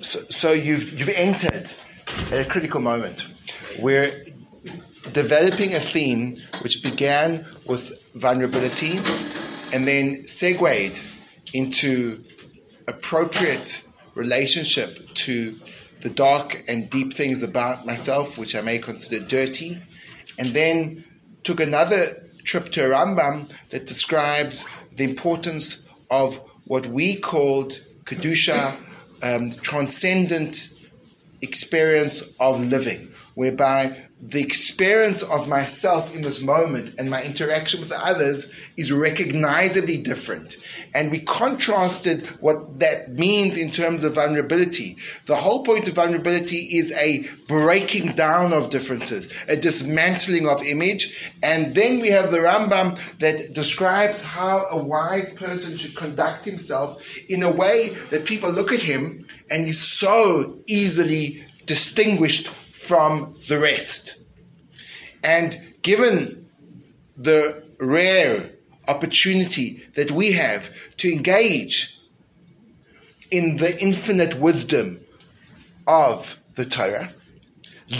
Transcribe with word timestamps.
so, 0.00 0.20
so 0.20 0.52
you've 0.52 0.98
you've 0.98 1.14
entered 1.16 1.68
at 2.32 2.46
a 2.46 2.48
critical 2.48 2.80
moment. 2.80 3.26
We're 3.78 4.10
developing 5.12 5.74
a 5.74 5.80
theme 5.80 6.36
which 6.62 6.82
began 6.82 7.46
with 7.66 7.92
vulnerability 8.14 8.98
and 9.72 9.86
then 9.86 10.24
segued 10.24 11.00
into 11.54 12.22
appropriate 12.88 13.86
relationship 14.14 14.98
to 15.14 15.56
the 16.00 16.10
dark 16.10 16.62
and 16.68 16.90
deep 16.90 17.12
things 17.14 17.42
about 17.42 17.86
myself, 17.86 18.38
which 18.38 18.54
I 18.54 18.62
may 18.62 18.78
consider 18.78 19.24
dirty, 19.24 19.78
and 20.38 20.48
then 20.50 21.04
took 21.44 21.60
another 21.60 22.06
trip 22.44 22.70
to 22.72 22.80
Rambam 22.80 23.48
that 23.70 23.86
describes 23.86 24.64
the 24.96 25.04
importance 25.04 25.86
of 26.10 26.36
what 26.64 26.86
we 26.86 27.16
called 27.16 27.80
Kedusha, 28.04 28.76
um, 29.22 29.50
transcendent 29.50 30.70
experience 31.42 32.36
of 32.38 32.60
living, 32.60 33.08
whereby 33.34 33.96
the 34.22 34.42
experience 34.42 35.22
of 35.22 35.48
myself 35.48 36.14
in 36.14 36.22
this 36.22 36.42
moment 36.42 36.98
and 36.98 37.08
my 37.08 37.22
interaction 37.22 37.80
with 37.80 37.90
others 37.90 38.52
is 38.76 38.92
recognizably 38.92 39.96
different. 39.96 40.58
And 40.94 41.10
we 41.10 41.20
contrasted 41.20 42.26
what 42.40 42.80
that 42.80 43.08
means 43.10 43.56
in 43.56 43.70
terms 43.70 44.04
of 44.04 44.16
vulnerability. 44.16 44.98
The 45.24 45.36
whole 45.36 45.64
point 45.64 45.88
of 45.88 45.94
vulnerability 45.94 46.76
is 46.76 46.92
a 46.92 47.26
breaking 47.48 48.12
down 48.12 48.52
of 48.52 48.68
differences, 48.68 49.32
a 49.48 49.56
dismantling 49.56 50.46
of 50.46 50.62
image. 50.64 51.32
And 51.42 51.74
then 51.74 52.00
we 52.00 52.10
have 52.10 52.30
the 52.30 52.38
Rambam 52.38 52.98
that 53.20 53.54
describes 53.54 54.20
how 54.20 54.66
a 54.70 54.82
wise 54.82 55.30
person 55.30 55.78
should 55.78 55.96
conduct 55.96 56.44
himself 56.44 57.18
in 57.30 57.42
a 57.42 57.50
way 57.50 57.88
that 58.10 58.26
people 58.26 58.50
look 58.50 58.70
at 58.70 58.82
him 58.82 59.26
and 59.50 59.64
he's 59.64 59.80
so 59.80 60.58
easily 60.66 61.42
distinguished 61.64 62.48
from 62.90 63.36
the 63.46 63.60
rest. 63.60 64.20
And 65.22 65.56
given 65.80 66.44
the 67.16 67.62
rare 67.78 68.50
opportunity 68.88 69.86
that 69.94 70.10
we 70.10 70.32
have 70.32 70.74
to 70.96 71.12
engage 71.12 71.96
in 73.30 73.54
the 73.58 73.78
infinite 73.80 74.40
wisdom 74.40 74.98
of 75.86 76.40
the 76.56 76.64
Torah, 76.64 77.12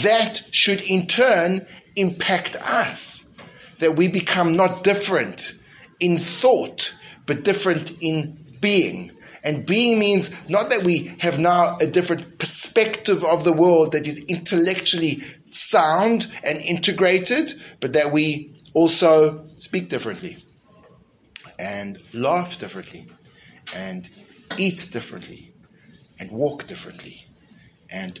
that 0.01 0.41
should 0.51 0.83
in 0.83 1.07
turn 1.07 1.65
impact 1.95 2.57
us. 2.57 3.33
That 3.79 3.95
we 3.95 4.09
become 4.09 4.51
not 4.51 4.83
different 4.83 5.53
in 6.01 6.17
thought, 6.17 6.93
but 7.25 7.45
different 7.45 7.93
in 8.01 8.37
being. 8.59 9.11
And 9.43 9.65
being 9.65 9.97
means 9.97 10.49
not 10.49 10.69
that 10.69 10.83
we 10.83 11.15
have 11.19 11.39
now 11.39 11.77
a 11.77 11.87
different 11.87 12.37
perspective 12.37 13.23
of 13.23 13.43
the 13.43 13.53
world 13.53 13.93
that 13.93 14.07
is 14.07 14.23
intellectually 14.29 15.23
sound 15.47 16.27
and 16.43 16.59
integrated, 16.59 17.51
but 17.79 17.93
that 17.93 18.11
we 18.11 18.53
also 18.73 19.47
speak 19.55 19.89
differently 19.89 20.37
and 21.59 21.97
laugh 22.13 22.59
differently 22.59 23.07
and 23.75 24.09
eat 24.57 24.89
differently 24.91 25.51
and 26.19 26.31
walk 26.31 26.67
differently 26.67 27.25
and 27.91 28.19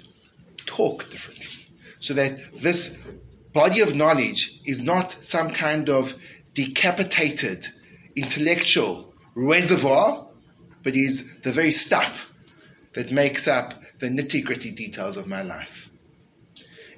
talk 0.65 1.09
differently. 1.09 1.65
So 1.99 2.15
that 2.15 2.53
this 2.55 2.97
body 3.53 3.81
of 3.81 3.95
knowledge 3.95 4.59
is 4.65 4.81
not 4.81 5.11
some 5.23 5.51
kind 5.51 5.89
of 5.89 6.15
decapitated 6.55 7.67
intellectual 8.15 9.13
reservoir 9.35 10.30
but 10.83 10.95
is 10.95 11.39
the 11.41 11.51
very 11.51 11.71
stuff 11.71 12.33
that 12.93 13.11
makes 13.11 13.47
up 13.47 13.81
the 13.99 14.09
nitty 14.09 14.43
gritty 14.43 14.71
details 14.71 15.17
of 15.17 15.27
my 15.27 15.41
life. 15.41 15.89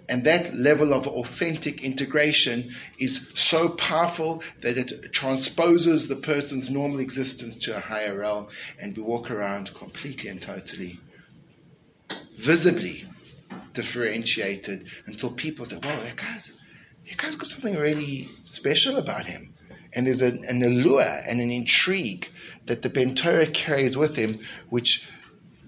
And 0.10 0.26
that 0.26 0.54
level 0.54 0.94
of 0.94 1.08
authentic 1.08 1.84
integration 1.84 2.72
is 3.00 3.30
so 3.36 3.70
powerful 3.70 4.44
that 4.62 4.78
it 4.78 5.14
transposes 5.14 6.08
the 6.08 6.16
person's 6.16 6.70
normal 6.70 7.00
existence 7.00 7.58
to 7.60 7.78
a 7.78 7.80
higher 7.80 8.18
realm, 8.18 8.48
and 8.82 8.98
we 8.98 9.04
walk 9.04 9.32
around 9.32 9.74
completely 9.74 10.30
and 10.30 10.42
totally, 10.42 11.00
visibly 12.34 13.06
differentiated 13.74 14.88
until 15.06 15.32
people 15.32 15.66
say, 15.66 15.78
"Wow, 15.78 16.00
that 16.02 16.18
guy's, 16.18 16.54
that 17.08 17.18
guy's 17.18 17.36
got 17.36 17.48
something 17.48 17.78
really 17.78 18.28
special 18.44 18.98
about 18.98 19.26
him." 19.26 19.53
And 19.96 20.08
there's 20.08 20.22
an, 20.22 20.42
an 20.50 20.64
allure 20.64 21.20
and 21.28 21.40
an 21.40 21.52
intrigue 21.52 22.28
that 22.66 22.82
the 22.82 22.90
Ben 22.90 23.14
Torah 23.14 23.46
carries 23.46 23.98
with 23.98 24.16
him, 24.16 24.40
which 24.70 25.08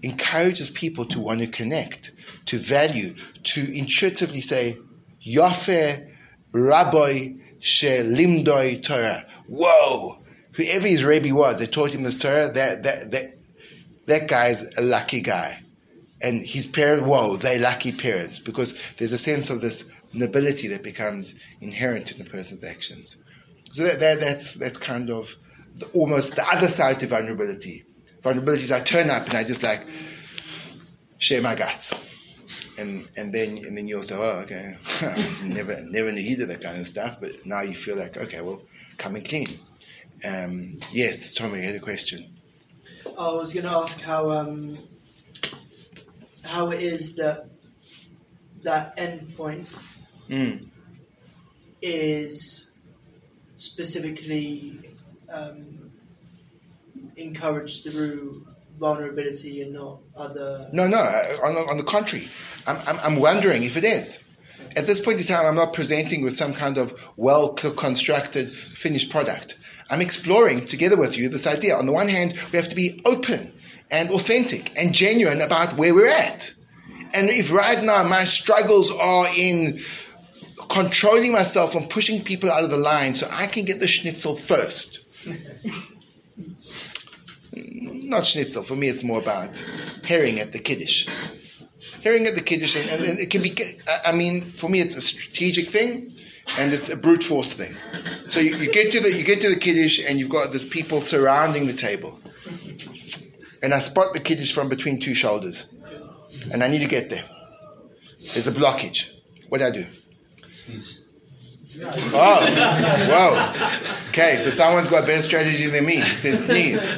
encourages 0.02 0.70
people 0.70 1.06
to 1.06 1.20
want 1.20 1.42
to 1.42 1.48
connect, 1.48 2.12
to 2.46 2.58
value, 2.58 3.16
to 3.44 3.78
intuitively 3.78 4.42
say, 4.42 4.78
Yafe 5.26 6.12
Rabbi 6.52 7.36
Shelimdoi 7.60 8.84
Torah. 8.84 9.26
Whoa! 9.48 10.20
Whoever 10.54 10.88
his 10.88 11.04
Rebbe 11.04 11.34
was, 11.34 11.60
they 11.60 11.66
taught 11.66 11.94
him 11.94 12.04
this 12.04 12.18
Torah, 12.18 12.50
that, 12.54 12.84
that, 12.84 13.12
that, 13.12 13.34
that 14.06 14.30
guy's 14.30 14.78
a 14.78 14.82
lucky 14.82 15.22
guy. 15.22 15.60
And 16.22 16.42
his 16.42 16.66
parents, 16.66 17.06
whoa, 17.06 17.36
they're 17.36 17.60
lucky 17.60 17.92
parents 17.92 18.40
because 18.40 18.80
there's 18.98 19.12
a 19.12 19.18
sense 19.18 19.50
of 19.50 19.60
this 19.60 19.92
nobility 20.14 20.70
that 20.70 20.82
becomes 20.82 21.38
inherent 21.60 22.12
in 22.12 22.24
the 22.24 22.30
person's 22.30 22.64
actions. 22.64 23.18
So 23.76 23.84
that, 23.84 24.00
that, 24.00 24.22
that's, 24.22 24.54
that's 24.54 24.78
kind 24.78 25.10
of 25.10 25.36
the, 25.76 25.86
almost 25.88 26.38
the 26.38 26.48
other 26.48 26.70
side 26.70 27.02
to 27.02 27.08
vulnerability. 27.08 27.84
Vulnerability 28.24 28.64
is 28.64 28.72
I 28.72 28.80
turn 28.80 29.10
up 29.10 29.26
and 29.26 29.34
I 29.34 29.44
just 29.44 29.64
like 29.64 29.86
share 31.18 31.42
my 31.42 31.56
guts. 31.56 32.40
And 32.80 33.06
and 33.18 33.34
then 33.34 33.58
and 33.58 33.78
then 33.78 33.90
you'll 33.90 34.04
say, 34.04 34.16
oh, 34.16 34.44
okay, 34.44 34.78
never 35.44 35.76
never 35.84 36.10
knew 36.14 36.22
he 36.22 36.38
did 36.38 36.48
that 36.50 36.62
kind 36.62 36.78
of 36.78 36.88
stuff. 36.88 37.18
But 37.20 37.32
now 37.46 37.64
you 37.64 37.74
feel 37.74 37.98
like, 37.98 38.16
okay, 38.16 38.40
well, 38.40 38.62
coming 38.98 39.24
clean. 39.24 39.48
Um, 40.26 40.80
yes, 40.94 41.34
Tommy, 41.34 41.60
you 41.60 41.66
had 41.66 41.76
a 41.76 41.80
question. 41.80 42.34
I 43.20 43.34
was 43.34 43.52
going 43.52 43.66
to 43.66 43.72
ask 43.72 44.00
how 44.00 44.32
um, 44.32 44.78
how 46.46 46.72
it 46.72 46.82
is 46.82 47.18
that 47.18 47.50
that 48.64 48.94
end 48.98 49.36
point 49.36 49.68
mm. 50.30 50.66
is 51.82 52.72
specifically 53.66 54.80
um, 55.34 55.92
encouraged 57.16 57.84
through 57.84 58.32
vulnerability 58.80 59.62
and 59.62 59.74
not 59.74 60.00
other. 60.16 60.70
No, 60.72 60.88
no. 60.88 61.00
On, 61.44 61.56
on 61.56 61.78
the 61.78 61.84
contrary, 61.84 62.28
I'm, 62.68 62.78
I'm, 62.88 63.00
I'm 63.00 63.16
wondering 63.18 63.64
if 63.64 63.78
it 63.78 63.84
is. 63.84 64.22
At 64.78 64.88
this 64.88 65.00
point 65.00 65.20
in 65.20 65.26
time, 65.26 65.46
I'm 65.46 65.56
not 65.56 65.74
presenting 65.74 66.22
with 66.24 66.36
some 66.36 66.54
kind 66.54 66.78
of 66.78 66.94
well 67.16 67.54
constructed 67.54 68.54
finished 68.54 69.10
product. 69.10 69.58
I'm 69.90 70.02
exploring 70.02 70.66
together 70.66 70.98
with 70.98 71.18
you 71.18 71.30
this 71.30 71.48
idea. 71.48 71.76
On 71.76 71.86
the 71.86 71.94
one 71.94 72.08
hand, 72.08 72.34
we 72.52 72.58
have 72.58 72.70
to 72.70 72.76
be 72.76 73.02
open 73.06 73.52
and 73.92 74.10
authentic 74.10 74.78
and 74.78 74.94
genuine 74.94 75.42
about 75.42 75.78
where 75.78 75.94
we're 75.94 76.08
at. 76.08 76.52
And 77.14 77.30
if 77.30 77.54
right 77.54 77.82
now 77.84 78.04
my 78.04 78.24
struggles 78.26 78.92
are 78.92 79.28
in 79.38 79.80
controlling 80.76 81.32
myself 81.32 81.72
from 81.72 81.88
pushing 81.88 82.22
people 82.22 82.52
out 82.52 82.66
of 82.66 82.70
the 82.70 82.78
line 82.78 83.16
so 83.16 83.30
I 83.32 83.48
can 83.48 83.64
get 83.64 83.80
the 83.80 83.88
schnitzel 83.88 84.36
first, 84.36 85.00
not 87.56 88.26
schnitzel. 88.26 88.62
For 88.62 88.76
me, 88.76 88.90
it's 88.90 89.02
more 89.02 89.20
about 89.20 89.64
herring 90.06 90.40
at 90.42 90.52
the 90.52 90.60
kiddush. 90.60 91.08
Herring 92.04 92.26
at 92.28 92.36
the 92.36 92.42
kiddush, 92.42 92.76
and, 92.76 92.90
and 93.06 93.20
it 93.20 93.30
can 93.30 93.42
be. 93.42 93.56
I 94.06 94.12
mean, 94.12 94.42
for 94.42 94.70
me, 94.70 94.82
it's 94.82 94.98
a 94.98 95.02
strategic 95.02 95.70
thing, 95.70 96.12
and 96.60 96.74
it's 96.74 96.90
a 96.90 96.98
brute 96.98 97.24
force 97.24 97.54
thing. 97.54 97.74
So 98.30 98.42
you, 98.42 98.54
you 98.58 98.70
get 98.70 98.92
to 98.92 99.00
the 99.00 99.14
you 99.14 99.24
get 99.24 99.40
to 99.42 99.50
the 99.50 99.60
kiddush, 99.60 100.06
and 100.06 100.20
you've 100.20 100.30
got 100.30 100.52
this 100.52 100.68
people 100.68 101.00
surrounding 101.00 101.68
the 101.68 101.74
table, 101.74 102.20
and 103.64 103.74
I 103.74 103.80
spot 103.80 104.14
the 104.14 104.20
kiddush 104.20 104.52
from 104.52 104.68
between 104.68 105.00
two 105.00 105.16
shoulders, 105.16 105.74
and 106.52 106.62
I 106.62 106.68
need 106.68 106.80
to 106.80 106.88
get 106.88 107.10
there. 107.10 107.24
There's 108.34 108.48
a 108.48 108.52
blockage. 108.52 109.10
What 109.48 109.60
do 109.60 109.68
I 109.68 109.72
do? 109.72 109.86
Sneeze. 110.56 111.02
Oh, 111.84 112.40
whoa. 113.10 114.10
Okay, 114.10 114.38
so 114.38 114.50
someone's 114.50 114.88
got 114.88 115.06
better 115.06 115.22
strategy 115.22 115.68
than 115.68 115.86
me. 115.86 115.96
He 115.96 116.02
said 116.02 116.38
sneeze. 116.38 116.98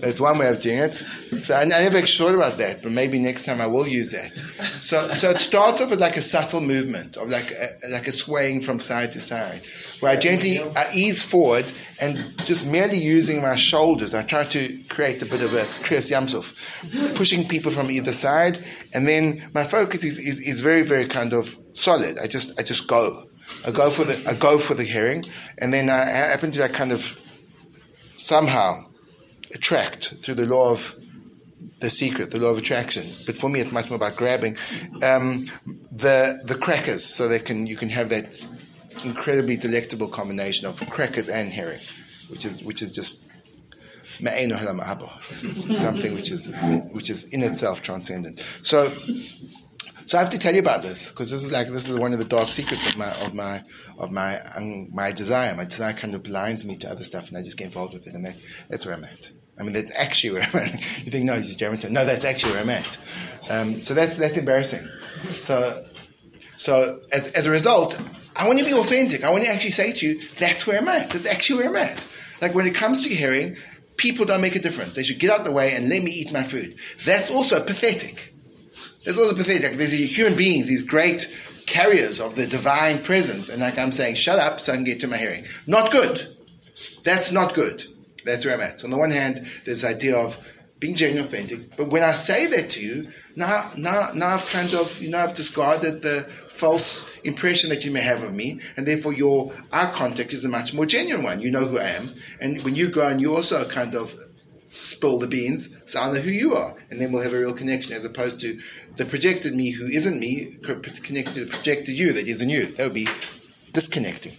That's 0.00 0.18
one 0.18 0.38
way 0.38 0.48
of 0.48 0.60
doing 0.60 0.78
it. 0.78 0.96
So 0.96 1.54
I, 1.54 1.64
never 1.64 2.00
thought 2.00 2.34
about 2.34 2.56
that, 2.58 2.82
but 2.82 2.92
maybe 2.92 3.18
next 3.18 3.44
time 3.44 3.60
I 3.60 3.66
will 3.66 3.86
use 3.86 4.12
that. 4.12 4.32
So, 4.80 5.08
so 5.12 5.30
it 5.30 5.38
starts 5.38 5.80
off 5.80 5.92
as 5.92 6.00
like 6.00 6.16
a 6.16 6.22
subtle 6.22 6.62
movement, 6.62 7.16
of 7.16 7.28
like 7.28 7.50
a, 7.50 7.88
like 7.90 8.08
a 8.08 8.12
swaying 8.12 8.62
from 8.62 8.78
side 8.78 9.12
to 9.12 9.20
side, 9.20 9.60
where 10.00 10.12
I 10.12 10.16
gently 10.16 10.58
I 10.60 10.84
ease 10.94 11.22
forward 11.22 11.70
and 12.00 12.16
just 12.44 12.66
merely 12.66 12.98
using 12.98 13.40
my 13.40 13.56
shoulders, 13.56 14.14
I 14.14 14.22
try 14.22 14.44
to 14.44 14.78
create 14.88 15.22
a 15.22 15.26
bit 15.26 15.42
of 15.42 15.54
a 15.54 15.62
Kriyas 15.84 16.10
Yamsuf, 16.10 17.14
pushing 17.16 17.48
people 17.48 17.70
from 17.72 17.90
either 17.90 18.12
side, 18.12 18.58
and 18.92 19.06
then 19.08 19.48
my 19.54 19.64
focus 19.64 20.04
is, 20.04 20.18
is, 20.18 20.40
is 20.40 20.60
very, 20.60 20.82
very 20.82 21.06
kind 21.06 21.32
of 21.32 21.56
solid. 21.74 22.18
I 22.18 22.26
just 22.26 22.58
I 22.58 22.62
just 22.62 22.88
go. 22.88 23.24
I 23.66 23.70
go 23.70 23.90
for 23.90 24.04
the 24.04 24.22
I 24.28 24.34
go 24.34 24.58
for 24.58 24.74
the 24.74 24.84
herring, 24.84 25.24
and 25.58 25.72
then 25.72 25.88
I 25.88 26.04
happen 26.04 26.50
to 26.52 26.68
kind 26.68 26.92
of 26.92 27.20
somehow 28.16 28.84
attract 29.54 30.14
through 30.22 30.34
the 30.34 30.46
law 30.46 30.70
of 30.70 30.96
the 31.80 31.90
secret, 31.90 32.30
the 32.30 32.40
law 32.40 32.48
of 32.48 32.58
attraction. 32.58 33.06
But 33.26 33.36
for 33.36 33.48
me, 33.48 33.60
it's 33.60 33.72
much 33.72 33.90
more 33.90 33.96
about 33.96 34.16
grabbing 34.16 34.56
um, 35.02 35.46
the 35.92 36.40
the 36.44 36.56
crackers, 36.56 37.04
so 37.04 37.28
they 37.28 37.38
can 37.38 37.66
you 37.66 37.76
can 37.76 37.88
have 37.90 38.08
that 38.10 38.34
incredibly 39.04 39.56
delectable 39.56 40.08
combination 40.08 40.66
of 40.66 40.78
crackers 40.90 41.28
and 41.28 41.52
herring, 41.52 41.80
which 42.28 42.44
is 42.44 42.62
which 42.62 42.82
is 42.82 42.90
just 42.90 43.24
something 45.20 46.14
which 46.14 46.30
is 46.30 46.54
which 46.92 47.10
is 47.10 47.24
in 47.32 47.42
itself 47.42 47.82
transcendent. 47.82 48.40
So. 48.62 48.92
So 50.08 50.16
I 50.16 50.20
have 50.20 50.30
to 50.30 50.38
tell 50.38 50.54
you 50.54 50.60
about 50.60 50.84
this 50.84 51.10
because 51.10 51.32
this 51.32 51.42
is 51.42 51.50
like 51.50 51.66
this 51.66 51.88
is 51.88 51.98
one 51.98 52.12
of 52.12 52.20
the 52.20 52.24
dark 52.24 52.46
secrets 52.46 52.88
of 52.88 52.96
my 52.96 53.10
of 53.24 53.34
my 53.34 53.60
of 53.98 54.12
my 54.12 54.38
um, 54.56 54.94
my 54.94 55.10
desire. 55.10 55.52
My 55.56 55.64
desire 55.64 55.94
kind 55.94 56.14
of 56.14 56.22
blinds 56.22 56.64
me 56.64 56.76
to 56.76 56.88
other 56.88 57.02
stuff, 57.02 57.26
and 57.26 57.36
I 57.36 57.42
just 57.42 57.58
get 57.58 57.64
involved 57.64 57.92
with 57.92 58.06
it, 58.06 58.14
and 58.14 58.24
that, 58.24 58.40
that's 58.68 58.86
where 58.86 58.94
I'm 58.94 59.02
at. 59.02 59.32
I 59.58 59.64
mean, 59.64 59.72
that's 59.72 59.98
actually 59.98 60.34
where 60.34 60.42
I'm 60.42 60.60
at. 60.60 60.74
You 61.04 61.10
think, 61.10 61.24
no, 61.24 61.34
he's 61.34 61.46
just 61.46 61.58
German. 61.58 61.80
No, 61.90 62.04
that's 62.04 62.24
actually 62.24 62.52
where 62.52 62.62
I'm 62.62 62.70
at. 62.70 62.98
Um, 63.50 63.80
so 63.80 63.94
that's 63.94 64.16
that's 64.16 64.36
embarrassing. 64.38 64.86
So 65.32 65.84
so 66.56 67.00
as 67.12 67.32
as 67.32 67.46
a 67.46 67.50
result, 67.50 68.00
I 68.36 68.46
want 68.46 68.58
to 68.58 68.64
be 68.64 68.72
authentic. 68.72 69.24
I 69.24 69.30
want 69.30 69.44
to 69.44 69.50
actually 69.50 69.70
say 69.72 69.92
to 69.92 70.06
you, 70.06 70.20
that's 70.38 70.66
where 70.66 70.78
I'm 70.78 70.88
at. 70.88 71.10
That's 71.10 71.26
actually 71.26 71.60
where 71.60 71.68
I'm 71.70 71.76
at. 71.76 72.06
Like 72.40 72.54
when 72.54 72.66
it 72.66 72.74
comes 72.74 73.02
to 73.04 73.08
hearing, 73.08 73.56
people 73.96 74.24
don't 74.26 74.40
make 74.40 74.56
a 74.56 74.60
difference. 74.60 74.94
They 74.94 75.02
should 75.02 75.18
get 75.18 75.30
out 75.30 75.40
of 75.40 75.46
the 75.46 75.52
way 75.52 75.74
and 75.74 75.88
let 75.88 76.02
me 76.02 76.10
eat 76.10 76.32
my 76.32 76.42
food. 76.42 76.76
That's 77.04 77.30
also 77.30 77.64
pathetic. 77.64 78.32
That's 79.04 79.18
also 79.18 79.34
pathetic. 79.34 79.72
There's 79.72 79.92
human 79.92 80.36
beings, 80.36 80.66
these 80.66 80.82
great 80.82 81.32
carriers 81.66 82.20
of 82.20 82.36
the 82.36 82.46
divine 82.46 83.02
presence, 83.02 83.48
and 83.48 83.60
like 83.60 83.78
I'm 83.78 83.92
saying, 83.92 84.16
shut 84.16 84.38
up 84.38 84.60
so 84.60 84.72
I 84.72 84.76
can 84.76 84.84
get 84.84 85.00
to 85.00 85.08
my 85.08 85.16
hearing. 85.16 85.44
Not 85.66 85.90
good. 85.90 86.20
That's 87.02 87.32
not 87.32 87.54
good. 87.54 87.84
That's 88.24 88.44
where 88.44 88.54
I'm 88.54 88.60
at. 88.60 88.80
So 88.80 88.86
on 88.86 88.90
the 88.90 88.98
one 88.98 89.10
hand, 89.10 89.38
there's 89.64 89.82
this 89.82 89.84
idea 89.84 90.16
of 90.16 90.36
being 90.78 90.94
genuine 90.94 91.24
authentic, 91.24 91.76
but 91.76 91.88
when 91.88 92.02
I 92.02 92.12
say 92.12 92.46
that 92.46 92.70
to 92.72 92.84
you, 92.84 93.10
now, 93.34 93.70
now, 93.76 94.10
now 94.14 94.34
I've 94.34 94.46
kind 94.50 94.74
of, 94.74 95.00
you 95.00 95.08
know, 95.08 95.18
I've 95.18 95.34
discarded 95.34 96.02
the 96.02 96.30
false 96.56 97.16
impression 97.18 97.70
that 97.70 97.84
you 97.84 97.90
may 97.90 98.00
have 98.00 98.22
of 98.22 98.34
me, 98.34 98.60
and 98.76 98.86
therefore 98.86 99.12
your 99.12 99.52
eye 99.72 99.90
contact 99.92 100.32
is 100.32 100.44
a 100.44 100.48
much 100.48 100.72
more 100.72 100.86
genuine 100.86 101.22
one. 101.22 101.40
You 101.40 101.50
know 101.50 101.66
who 101.66 101.78
I 101.78 101.90
am, 101.90 102.08
and 102.40 102.62
when 102.64 102.74
you 102.74 102.88
go 102.88 103.06
and 103.06 103.20
you 103.20 103.36
also 103.36 103.68
kind 103.68 103.94
of 103.94 104.14
spill 104.68 105.18
the 105.18 105.26
beans, 105.26 105.76
so 105.86 106.00
I 106.00 106.12
know 106.12 106.20
who 106.20 106.30
you 106.30 106.54
are, 106.54 106.74
and 106.90 107.00
then 107.00 107.12
we'll 107.12 107.22
have 107.22 107.32
a 107.32 107.38
real 107.38 107.52
connection, 107.52 107.96
as 107.96 108.04
opposed 108.04 108.40
to 108.40 108.60
the 108.96 109.04
projected 109.04 109.54
me 109.54 109.70
who 109.70 109.86
isn't 109.86 110.18
me 110.18 110.56
connected 110.62 111.34
to 111.34 111.44
the 111.44 111.50
projected 111.50 111.94
you 111.94 112.12
that 112.14 112.26
isn't 112.26 112.48
you. 112.48 112.66
That 112.66 112.84
would 112.84 112.94
be 112.94 113.08
disconnecting. 113.72 114.36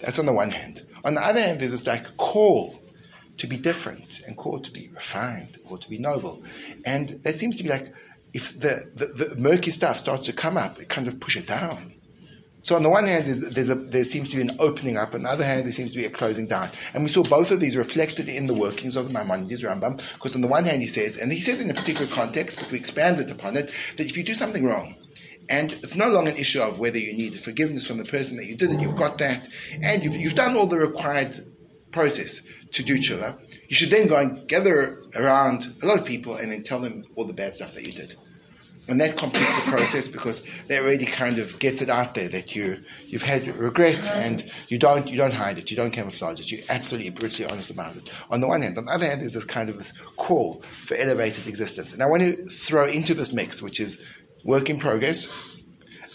That's 0.00 0.18
on 0.18 0.26
the 0.26 0.32
one 0.32 0.50
hand. 0.50 0.82
On 1.04 1.14
the 1.14 1.22
other 1.22 1.40
hand, 1.40 1.60
there's 1.60 1.70
this 1.70 1.86
like 1.86 2.16
call 2.16 2.78
to 3.38 3.46
be 3.46 3.56
different 3.56 4.20
and 4.26 4.36
call 4.36 4.60
to 4.60 4.70
be 4.70 4.88
refined 4.94 5.58
or 5.68 5.78
to 5.78 5.88
be 5.88 5.98
noble. 5.98 6.42
And 6.84 7.08
that 7.24 7.36
seems 7.36 7.56
to 7.56 7.62
be 7.62 7.70
like 7.70 7.88
if 8.36 8.60
the, 8.60 8.74
the, 8.94 9.24
the 9.24 9.40
murky 9.40 9.70
stuff 9.70 9.96
starts 9.96 10.26
to 10.26 10.32
come 10.34 10.58
up, 10.58 10.78
it 10.78 10.90
kind 10.90 11.08
of 11.08 11.18
push 11.18 11.38
it 11.38 11.46
down. 11.46 11.90
So 12.60 12.76
on 12.76 12.82
the 12.82 12.90
one 12.90 13.06
hand, 13.06 13.24
a, 13.24 13.74
there 13.74 14.04
seems 14.04 14.30
to 14.30 14.36
be 14.36 14.42
an 14.42 14.56
opening 14.58 14.98
up. 14.98 15.14
On 15.14 15.22
the 15.22 15.30
other 15.30 15.44
hand, 15.44 15.64
there 15.64 15.72
seems 15.72 15.92
to 15.92 15.96
be 15.96 16.04
a 16.04 16.10
closing 16.10 16.46
down. 16.46 16.68
And 16.92 17.02
we 17.02 17.08
saw 17.08 17.22
both 17.22 17.50
of 17.50 17.60
these 17.60 17.78
reflected 17.78 18.28
in 18.28 18.46
the 18.46 18.52
workings 18.52 18.94
of 18.94 19.06
the 19.06 19.14
Maimonides 19.14 19.62
Rambam, 19.62 19.96
because 20.14 20.34
on 20.34 20.42
the 20.42 20.48
one 20.48 20.64
hand 20.64 20.82
he 20.82 20.86
says, 20.86 21.16
and 21.16 21.32
he 21.32 21.40
says 21.40 21.62
in 21.62 21.70
a 21.70 21.74
particular 21.74 22.12
context, 22.12 22.58
but 22.58 22.70
we 22.70 22.78
expanded 22.78 23.30
upon 23.30 23.56
it, 23.56 23.70
that 23.96 24.06
if 24.06 24.18
you 24.18 24.24
do 24.24 24.34
something 24.34 24.64
wrong, 24.66 24.96
and 25.48 25.72
it's 25.72 25.94
no 25.94 26.10
longer 26.10 26.30
an 26.30 26.36
issue 26.36 26.60
of 26.60 26.78
whether 26.78 26.98
you 26.98 27.14
need 27.16 27.34
forgiveness 27.38 27.86
from 27.86 27.96
the 27.96 28.04
person 28.04 28.36
that 28.36 28.46
you 28.46 28.56
did 28.56 28.70
it, 28.70 28.80
you've 28.80 28.96
got 28.96 29.16
that, 29.18 29.48
and 29.82 30.02
you've, 30.02 30.16
you've 30.16 30.34
done 30.34 30.56
all 30.56 30.66
the 30.66 30.78
required 30.78 31.34
process 31.90 32.46
to 32.72 32.82
do 32.82 32.98
tshuva, 32.98 33.40
you 33.68 33.76
should 33.76 33.90
then 33.90 34.08
go 34.08 34.16
and 34.18 34.46
gather 34.48 35.00
around 35.14 35.72
a 35.82 35.86
lot 35.86 35.98
of 35.98 36.04
people 36.04 36.34
and 36.34 36.52
then 36.52 36.62
tell 36.64 36.80
them 36.80 37.04
all 37.14 37.24
the 37.24 37.32
bad 37.32 37.54
stuff 37.54 37.74
that 37.74 37.84
you 37.84 37.92
did 37.92 38.14
and 38.88 39.00
that 39.00 39.16
completes 39.16 39.64
the 39.64 39.70
process 39.70 40.06
because 40.06 40.42
that 40.66 40.82
already 40.82 41.06
kind 41.06 41.38
of 41.38 41.58
gets 41.58 41.82
it 41.82 41.88
out 41.88 42.14
there 42.14 42.28
that 42.28 42.54
you 42.54 42.78
you've 43.06 43.22
had 43.22 43.46
regret 43.56 44.10
and 44.14 44.44
you 44.68 44.78
don't 44.78 45.10
you 45.10 45.16
don't 45.16 45.34
hide 45.34 45.58
it, 45.58 45.70
you 45.70 45.76
don't 45.76 45.90
camouflage 45.90 46.40
it, 46.40 46.50
you're 46.50 46.60
absolutely 46.70 47.10
brutally 47.10 47.48
honest 47.48 47.70
about 47.70 47.96
it. 47.96 48.12
On 48.30 48.40
the 48.40 48.48
one 48.48 48.62
hand, 48.62 48.78
on 48.78 48.84
the 48.84 48.92
other 48.92 49.06
hand, 49.06 49.20
there's 49.20 49.34
this 49.34 49.44
kind 49.44 49.68
of 49.68 49.76
this 49.76 49.92
call 50.16 50.54
for 50.62 50.96
elevated 50.96 51.46
existence, 51.46 51.92
and 51.92 52.02
I 52.02 52.06
want 52.06 52.22
to 52.22 52.36
throw 52.46 52.86
into 52.86 53.14
this 53.14 53.32
mix, 53.32 53.60
which 53.62 53.80
is 53.80 54.22
work 54.44 54.70
in 54.70 54.78
progress. 54.78 55.54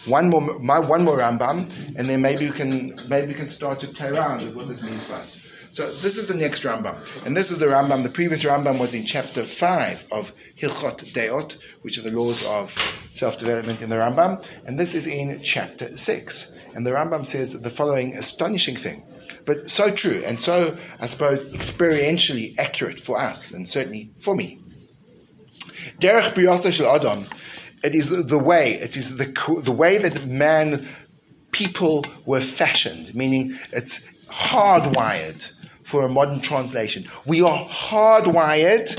One 0.07 0.31
more, 0.31 0.57
my, 0.57 0.79
one 0.79 1.03
more 1.03 1.19
Rambam, 1.19 1.69
and 1.95 2.09
then 2.09 2.23
maybe 2.23 2.49
we 2.49 2.55
can 2.55 2.95
maybe 3.07 3.27
we 3.27 3.33
can 3.35 3.47
start 3.47 3.79
to 3.81 3.87
play 3.87 4.09
around 4.09 4.39
with 4.39 4.55
what 4.55 4.67
this 4.67 4.81
means 4.81 5.05
for 5.05 5.13
us. 5.13 5.60
So 5.71 5.83
this 5.85 6.17
is 6.17 6.27
the 6.27 6.35
next 6.35 6.63
Rambam. 6.63 7.25
And 7.25 7.35
this 7.35 7.49
is 7.49 7.61
the 7.61 7.67
Rambam. 7.67 8.03
The 8.03 8.09
previous 8.09 8.43
Rambam 8.43 8.77
was 8.77 8.93
in 8.93 9.05
chapter 9.05 9.43
5 9.43 10.09
of 10.11 10.33
Hilchot 10.57 11.13
Deot, 11.13 11.53
which 11.81 11.97
are 11.97 12.01
the 12.01 12.11
laws 12.11 12.45
of 12.45 12.71
self-development 13.13 13.81
in 13.81 13.89
the 13.89 13.95
Rambam. 13.95 14.45
And 14.67 14.77
this 14.77 14.95
is 14.95 15.07
in 15.07 15.41
chapter 15.41 15.95
6. 15.95 16.57
And 16.75 16.85
the 16.85 16.91
Rambam 16.91 17.25
says 17.25 17.61
the 17.61 17.69
following 17.69 18.11
astonishing 18.15 18.75
thing, 18.75 19.01
but 19.47 19.69
so 19.69 19.89
true 19.93 20.21
and 20.25 20.37
so, 20.37 20.77
I 20.99 21.05
suppose, 21.05 21.49
experientially 21.53 22.59
accurate 22.59 22.99
for 22.99 23.17
us, 23.17 23.51
and 23.51 23.65
certainly 23.67 24.09
for 24.17 24.35
me. 24.35 24.59
Derech 25.99 26.33
Biyasa 26.33 26.73
Shel 26.73 26.93
Adam, 26.93 27.25
it 27.81 27.95
is 27.95 28.27
the 28.27 28.37
way, 28.37 28.73
it 28.73 28.97
is 28.97 29.15
the, 29.15 29.61
the 29.63 29.71
way 29.71 29.97
that 29.99 30.25
man, 30.25 30.85
people 31.51 32.03
were 32.25 32.41
fashioned, 32.41 33.15
meaning 33.15 33.57
it's 33.71 34.27
hardwired 34.27 35.53
for 35.91 36.05
a 36.05 36.09
modern 36.09 36.39
translation. 36.39 37.03
We 37.25 37.41
are 37.41 37.65
hardwired. 37.65 38.97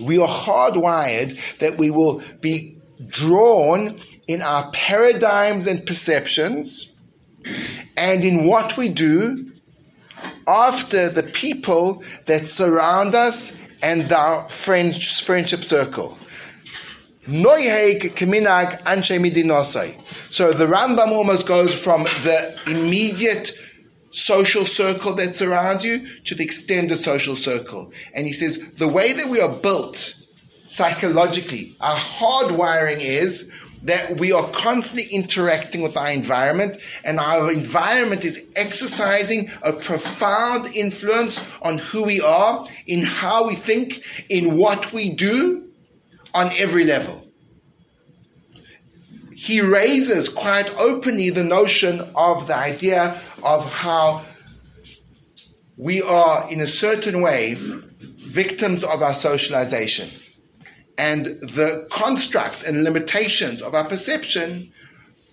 We 0.00 0.18
are 0.18 0.26
hardwired 0.26 1.58
that 1.58 1.78
we 1.78 1.90
will 1.90 2.22
be 2.40 2.78
drawn 3.06 4.00
in 4.26 4.42
our 4.42 4.70
paradigms 4.72 5.68
and 5.68 5.86
perceptions 5.86 6.92
and 7.96 8.24
in 8.24 8.44
what 8.44 8.76
we 8.76 8.88
do 8.88 9.52
after 10.48 11.08
the 11.08 11.22
people 11.22 12.02
that 12.24 12.48
surround 12.48 13.14
us 13.14 13.56
and 13.82 14.10
our 14.12 14.48
friendship 14.48 15.62
circle. 15.62 16.18
So 17.26 17.32
the 20.52 20.66
Rambam 20.66 21.08
almost 21.08 21.46
goes 21.46 21.74
from 21.74 22.04
the 22.04 22.60
immediate 22.68 23.52
social 24.12 24.64
circle 24.64 25.14
that 25.14 25.36
surrounds 25.36 25.84
you 25.84 26.06
to 26.24 26.34
the 26.34 26.44
extended 26.44 26.98
social 26.98 27.36
circle. 27.36 27.92
And 28.14 28.26
he 28.26 28.32
says 28.32 28.72
the 28.72 28.88
way 28.88 29.12
that 29.12 29.28
we 29.28 29.40
are 29.40 29.52
built 29.52 30.16
psychologically, 30.66 31.72
our 31.80 31.98
hardwiring 31.98 33.00
is 33.00 33.52
that 33.82 34.18
we 34.18 34.32
are 34.32 34.48
constantly 34.50 35.06
interacting 35.12 35.82
with 35.82 35.96
our 35.96 36.10
environment, 36.10 36.76
and 37.04 37.20
our 37.20 37.52
environment 37.52 38.24
is 38.24 38.50
exercising 38.56 39.50
a 39.62 39.72
profound 39.72 40.66
influence 40.74 41.40
on 41.62 41.78
who 41.78 42.04
we 42.04 42.20
are, 42.20 42.66
in 42.86 43.02
how 43.02 43.46
we 43.46 43.54
think, 43.54 44.02
in 44.28 44.56
what 44.56 44.92
we 44.92 45.10
do, 45.10 45.65
on 46.36 46.50
every 46.58 46.84
level. 46.84 47.26
He 49.34 49.60
raises 49.62 50.28
quite 50.28 50.68
openly 50.76 51.30
the 51.30 51.44
notion 51.44 52.00
of 52.14 52.46
the 52.46 52.56
idea 52.56 53.18
of 53.42 53.72
how 53.72 54.22
we 55.78 56.02
are, 56.02 56.52
in 56.52 56.60
a 56.60 56.66
certain 56.66 57.22
way, 57.22 57.54
victims 57.54 58.84
of 58.84 59.02
our 59.02 59.14
socialization. 59.14 60.08
And 60.98 61.24
the 61.24 61.86
construct 61.90 62.64
and 62.64 62.84
limitations 62.84 63.62
of 63.62 63.74
our 63.74 63.84
perception 63.84 64.72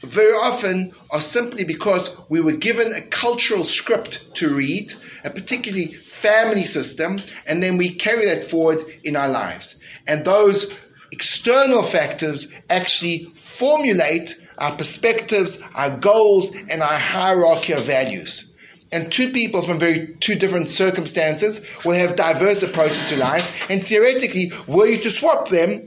very 0.02 0.34
often 0.34 0.94
are 1.12 1.22
simply 1.22 1.64
because 1.64 2.16
we 2.30 2.42
were 2.42 2.58
given 2.58 2.92
a 2.92 3.02
cultural 3.10 3.64
script 3.66 4.36
to 4.36 4.54
read, 4.54 4.94
a 5.24 5.30
particularly 5.30 5.88
family 5.88 6.66
system, 6.66 7.18
and 7.48 7.62
then 7.62 7.78
we 7.78 7.90
carry 7.90 8.26
that 8.26 8.44
forward 8.44 8.82
in 9.04 9.16
our 9.16 9.30
lives. 9.30 9.80
And 10.08 10.26
those 10.26 10.74
external 11.14 11.84
factors 11.84 12.52
actually 12.72 13.20
formulate 13.36 14.36
our 14.58 14.76
perspectives, 14.76 15.62
our 15.78 15.96
goals, 15.98 16.52
and 16.72 16.82
our 16.82 17.00
hierarchy 17.00 17.74
of 17.74 17.84
values. 17.84 18.52
And 18.92 19.12
two 19.12 19.32
people 19.32 19.62
from 19.62 19.78
very 19.80 20.16
two 20.20 20.34
different 20.34 20.70
circumstances 20.70 21.66
will 21.86 21.96
have 21.96 22.16
diverse 22.16 22.64
approaches 22.64 23.10
to 23.10 23.18
life, 23.18 23.70
and 23.70 23.82
theoretically, 23.82 24.52
were 24.68 24.88
you 24.88 24.98
to 25.02 25.12
swap 25.12 25.50
them, 25.50 25.82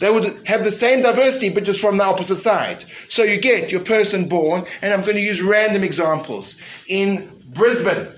they 0.00 0.10
would 0.10 0.26
have 0.48 0.64
the 0.64 0.70
same 0.70 1.02
diversity, 1.02 1.50
but 1.50 1.64
just 1.64 1.80
from 1.80 1.98
the 1.98 2.04
opposite 2.04 2.36
side. 2.36 2.82
So 3.08 3.22
you 3.22 3.40
get 3.40 3.70
your 3.70 3.82
person 3.82 4.28
born, 4.28 4.64
and 4.82 4.92
I'm 4.92 5.02
going 5.02 5.16
to 5.16 5.22
use 5.22 5.42
random 5.42 5.84
examples. 5.84 6.56
In 6.88 7.30
Brisbane, 7.54 8.08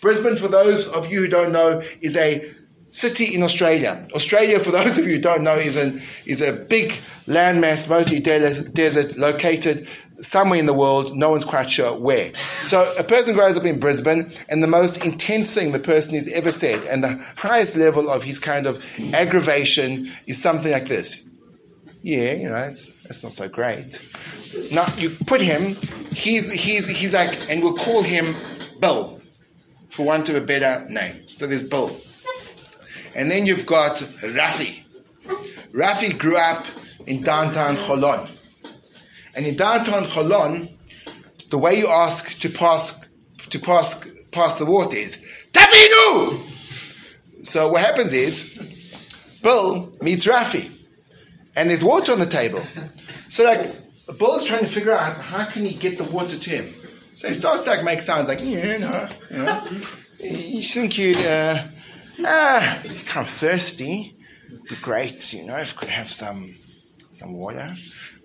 Brisbane, 0.00 0.36
for 0.36 0.48
those 0.48 0.86
of 0.86 1.10
you 1.10 1.20
who 1.20 1.28
don't 1.28 1.50
know, 1.50 1.82
is 2.00 2.16
a 2.16 2.48
city 2.90 3.34
in 3.34 3.42
Australia. 3.42 4.04
Australia, 4.14 4.58
for 4.60 4.70
those 4.78 4.98
of 4.98 5.06
you 5.06 5.16
who 5.16 5.20
don't 5.20 5.42
know, 5.42 5.56
is, 5.56 5.76
an, 5.76 6.00
is 6.26 6.40
a 6.40 6.52
big 6.52 6.90
landmass, 7.26 7.88
mostly 7.88 8.20
desert, 8.20 9.16
located 9.16 9.88
somewhere 10.20 10.58
in 10.58 10.66
the 10.66 10.74
world, 10.74 11.14
no 11.14 11.30
one's 11.30 11.44
quite 11.44 11.70
sure 11.70 11.96
where. 11.96 12.34
So 12.62 12.92
a 12.98 13.04
person 13.04 13.34
grows 13.34 13.56
up 13.56 13.64
in 13.64 13.78
Brisbane, 13.78 14.30
and 14.48 14.62
the 14.62 14.68
most 14.68 15.04
intense 15.04 15.54
thing 15.54 15.72
the 15.72 15.78
person 15.78 16.14
has 16.14 16.32
ever 16.32 16.50
said, 16.50 16.84
and 16.90 17.04
the 17.04 17.24
highest 17.36 17.76
level 17.76 18.10
of 18.10 18.22
his 18.22 18.38
kind 18.38 18.66
of 18.66 18.82
aggravation 19.14 20.10
is 20.26 20.40
something 20.40 20.72
like 20.72 20.86
this. 20.86 21.28
Yeah, 22.02 22.32
you 22.32 22.48
know, 22.48 22.56
it's, 22.56 22.88
it's 23.06 23.22
not 23.22 23.32
so 23.32 23.48
great. 23.48 24.00
Now 24.72 24.86
you 24.96 25.10
put 25.10 25.40
him, 25.40 25.76
he's 26.12 26.50
he's 26.50 26.88
he's 26.88 27.12
like, 27.12 27.50
and 27.50 27.62
we'll 27.62 27.74
call 27.74 28.02
him 28.02 28.34
Bill, 28.80 29.20
for 29.90 30.06
want 30.06 30.28
of 30.28 30.36
a 30.36 30.40
better 30.40 30.88
name. 30.88 31.28
So 31.28 31.46
there's 31.46 31.68
Bill, 31.68 31.88
and 33.18 33.28
then 33.28 33.46
you've 33.46 33.66
got 33.66 33.96
Rafi. 33.96 34.84
Rafi 35.72 36.16
grew 36.16 36.36
up 36.36 36.64
in 37.08 37.20
downtown 37.20 37.74
Cholon. 37.76 38.20
And 39.36 39.44
in 39.44 39.56
downtown 39.56 40.04
Cholon, 40.04 40.70
the 41.50 41.58
way 41.58 41.76
you 41.76 41.88
ask 41.88 42.38
to 42.38 42.48
pass 42.48 43.08
to 43.50 43.58
pass 43.58 44.24
pass 44.30 44.58
the 44.60 44.66
water 44.66 44.96
is 44.96 45.20
Tafinu! 45.52 46.44
So 47.44 47.68
what 47.68 47.82
happens 47.82 48.14
is 48.14 49.40
Bill 49.42 49.92
meets 50.00 50.24
Rafi 50.24 50.70
and 51.56 51.70
there's 51.70 51.82
water 51.82 52.12
on 52.12 52.20
the 52.20 52.26
table. 52.26 52.62
So 53.28 53.42
like 53.44 53.74
Bill's 54.18 54.44
trying 54.44 54.60
to 54.60 54.68
figure 54.68 54.92
out 54.92 55.18
how 55.18 55.44
can 55.44 55.64
he 55.64 55.74
get 55.74 55.98
the 55.98 56.04
water 56.04 56.38
to 56.38 56.50
him. 56.50 56.72
So 57.16 57.26
he 57.26 57.34
starts 57.34 57.64
to 57.64 57.70
like 57.70 57.84
make 57.84 58.00
sounds 58.00 58.28
like, 58.28 58.38
yeah, 58.42 58.76
no, 58.78 59.08
you 59.30 59.44
know. 59.44 59.64
You 60.20 60.62
think 60.62 60.98
you'd 60.98 61.16
uh, 61.18 61.62
ah, 62.24 62.82
kind 63.06 63.26
of 63.26 63.32
thirsty. 63.32 64.14
It'd 64.52 64.68
be 64.68 64.76
great, 64.82 65.32
you 65.32 65.46
know, 65.46 65.56
if 65.56 65.74
we 65.74 65.80
could 65.80 65.88
have 65.90 66.10
some 66.10 66.54
some 67.12 67.34
water. 67.34 67.74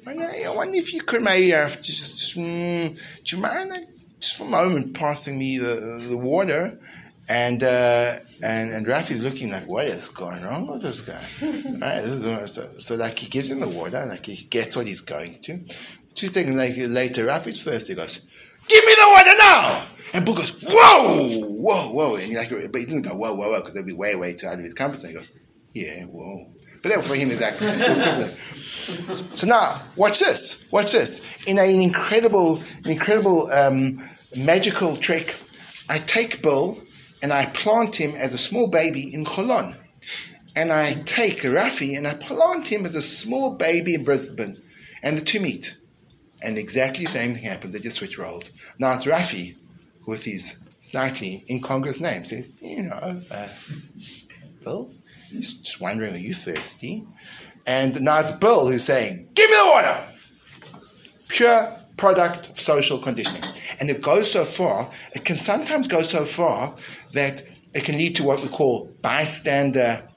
I 0.05 0.49
wonder 0.49 0.77
if 0.77 0.93
you 0.93 1.01
could 1.01 1.21
maybe 1.21 1.53
uh, 1.53 1.69
just, 1.69 2.35
mm, 2.35 3.23
do 3.23 3.35
you 3.35 3.41
mind 3.41 3.71
uh, 3.71 3.77
just 4.19 4.37
for 4.37 4.43
a 4.43 4.49
moment 4.49 4.93
passing 4.93 5.39
me 5.39 5.57
the, 5.57 6.05
the 6.09 6.17
water? 6.17 6.77
And, 7.29 7.63
uh, 7.63 8.17
and, 8.43 8.69
and 8.69 8.85
Rafi's 8.85 9.23
looking 9.23 9.51
like, 9.51 9.65
what 9.65 9.85
is 9.85 10.09
going 10.09 10.43
on 10.43 10.67
with 10.67 10.81
this 10.81 10.99
guy? 10.99 11.25
right, 11.79 12.03
so, 12.03 12.67
so 12.79 12.95
like 12.95 13.17
he 13.17 13.29
gives 13.29 13.49
him 13.49 13.61
the 13.61 13.69
water, 13.69 14.05
like 14.05 14.25
he 14.25 14.45
gets 14.45 14.75
what 14.75 14.87
he's 14.87 15.01
going 15.01 15.39
to. 15.43 15.59
Two 16.15 16.27
seconds 16.27 16.55
later, 16.55 17.25
Rafi's 17.25 17.61
first, 17.61 17.87
he 17.87 17.95
goes, 17.95 18.25
give 18.67 18.85
me 18.85 18.93
the 18.93 19.13
water 19.15 19.37
now! 19.37 19.85
And 20.13 20.25
Boo 20.25 20.35
goes, 20.35 20.63
whoa, 20.63 21.39
whoa, 21.39 21.91
whoa. 21.91 22.15
And 22.15 22.25
he 22.25 22.37
like, 22.37 22.49
but 22.49 22.79
he 22.79 22.85
didn't 22.85 23.01
go, 23.01 23.15
whoa, 23.15 23.33
whoa, 23.33 23.49
whoa, 23.49 23.59
because 23.59 23.73
they'd 23.73 23.85
be 23.85 23.93
way, 23.93 24.15
way 24.15 24.33
too 24.33 24.47
out 24.47 24.55
of 24.55 24.63
his 24.63 24.75
comfort 24.75 24.99
zone. 24.99 25.09
He 25.09 25.17
goes, 25.17 25.31
yeah, 25.73 26.05
whoa. 26.05 26.53
But 26.83 26.89
that 26.89 27.03
for 27.03 27.15
him 27.15 27.31
is 27.31 27.39
So 29.39 29.47
now, 29.47 29.81
watch 29.95 30.19
this. 30.19 30.67
Watch 30.71 30.91
this. 30.91 31.43
In 31.47 31.57
an 31.57 31.81
incredible, 31.81 32.61
an 32.83 32.91
incredible 32.91 33.51
um, 33.51 34.03
magical 34.37 34.97
trick, 34.97 35.35
I 35.89 35.97
take 35.97 36.41
Bill 36.41 36.77
and 37.23 37.33
I 37.33 37.45
plant 37.45 37.95
him 37.95 38.15
as 38.15 38.33
a 38.33 38.37
small 38.37 38.67
baby 38.67 39.13
in 39.13 39.25
Cholon. 39.25 39.75
And 40.55 40.71
I 40.71 40.93
take 40.93 41.39
Rafi 41.39 41.97
and 41.97 42.05
I 42.05 42.13
plant 42.13 42.67
him 42.67 42.85
as 42.85 42.95
a 42.95 43.01
small 43.01 43.55
baby 43.55 43.95
in 43.95 44.03
Brisbane. 44.03 44.61
And 45.01 45.17
the 45.17 45.25
two 45.25 45.39
meet. 45.39 45.75
And 46.43 46.57
exactly 46.57 47.05
the 47.05 47.11
same 47.11 47.35
thing 47.35 47.43
happens. 47.43 47.73
They 47.73 47.79
just 47.79 47.97
switch 47.97 48.17
roles. 48.17 48.51
Now 48.77 48.93
it's 48.93 49.05
Rafi 49.05 49.57
with 50.05 50.23
his 50.23 50.59
slightly 50.79 51.43
incongruous 51.49 52.01
name. 52.01 52.25
Says, 52.25 52.51
you 52.61 52.83
know, 52.83 53.21
uh, 53.31 53.47
Bill, 54.63 54.93
He's 55.33 55.55
just 55.55 55.81
wondering, 55.81 56.13
are 56.13 56.17
you 56.17 56.33
thirsty? 56.33 57.07
And 57.65 57.99
now 58.01 58.19
it's 58.19 58.31
Bill 58.31 58.67
who's 58.67 58.83
saying, 58.83 59.29
give 59.33 59.49
me 59.49 59.55
the 59.55 59.65
water! 59.65 60.03
Pure 61.27 61.79
product 61.97 62.49
of 62.49 62.59
social 62.59 62.99
conditioning. 62.99 63.43
And 63.79 63.89
it 63.89 64.01
goes 64.01 64.31
so 64.31 64.45
far, 64.45 64.91
it 65.13 65.25
can 65.25 65.39
sometimes 65.39 65.87
go 65.87 66.03
so 66.03 66.25
far 66.25 66.75
that 67.13 67.41
it 67.73 67.83
can 67.83 67.97
lead 67.97 68.17
to 68.17 68.23
what 68.23 68.43
we 68.43 68.49
call 68.49 68.91
bystander 69.01 70.07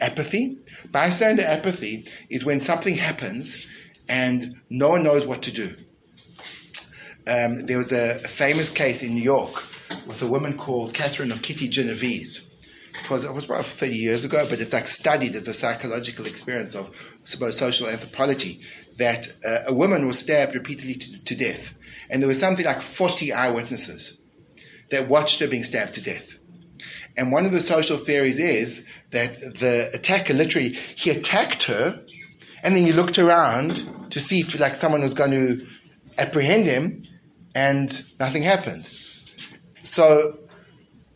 apathy. 0.00 0.58
Bystander 0.90 1.44
apathy 1.44 2.06
is 2.28 2.44
when 2.44 2.58
something 2.58 2.96
happens 2.96 3.68
and 4.08 4.60
no 4.70 4.90
one 4.90 5.02
knows 5.02 5.26
what 5.26 5.42
to 5.42 5.52
do. 5.52 5.74
Um, 7.26 7.66
there 7.66 7.78
was 7.78 7.92
a, 7.92 8.18
famous 8.18 8.70
case 8.70 9.02
in 9.02 9.14
New 9.14 9.22
York 9.22 9.54
with 10.06 10.20
a 10.22 10.26
woman 10.26 10.56
called 10.58 10.92
Catherine 10.92 11.32
or 11.32 11.36
Kitty 11.36 11.68
Genovese 11.68 12.54
it 13.00 13.10
was, 13.10 13.24
it 13.24 13.32
was 13.32 13.44
about 13.44 13.64
30 13.64 13.94
years 13.94 14.24
ago, 14.24 14.46
but 14.48 14.60
it's 14.60 14.72
like 14.72 14.86
studied 14.86 15.34
as 15.34 15.48
a 15.48 15.54
psychological 15.54 16.26
experience 16.26 16.74
of 16.74 17.12
suppose 17.24 17.58
social 17.58 17.88
anthropology 17.88 18.60
that 18.96 19.26
uh, 19.44 19.64
a 19.66 19.74
woman 19.74 20.06
was 20.06 20.18
stabbed 20.18 20.54
repeatedly 20.54 20.94
to, 20.94 21.24
to 21.24 21.34
death. 21.34 21.78
And 22.08 22.22
there 22.22 22.28
was 22.28 22.38
something 22.38 22.64
like 22.64 22.80
40 22.80 23.32
eyewitnesses 23.32 24.20
that 24.90 25.08
watched 25.08 25.40
her 25.40 25.48
being 25.48 25.64
stabbed 25.64 25.94
to 25.94 26.02
death. 26.02 26.38
And 27.16 27.32
one 27.32 27.46
of 27.46 27.52
the 27.52 27.60
social 27.60 27.96
theories 27.96 28.38
is 28.38 28.88
that 29.10 29.38
the 29.38 29.90
attacker 29.92 30.34
literally, 30.34 30.70
he 30.70 31.10
attacked 31.10 31.64
her 31.64 32.04
and 32.64 32.74
then 32.74 32.84
he 32.84 32.92
looked 32.92 33.18
around 33.18 33.88
to 34.10 34.18
see 34.18 34.40
if 34.40 34.58
like 34.58 34.74
someone 34.74 35.02
was 35.02 35.14
going 35.14 35.30
to 35.30 35.64
apprehend 36.18 36.64
him 36.64 37.02
and 37.54 38.02
nothing 38.18 38.42
happened. 38.42 38.86
So 39.82 40.38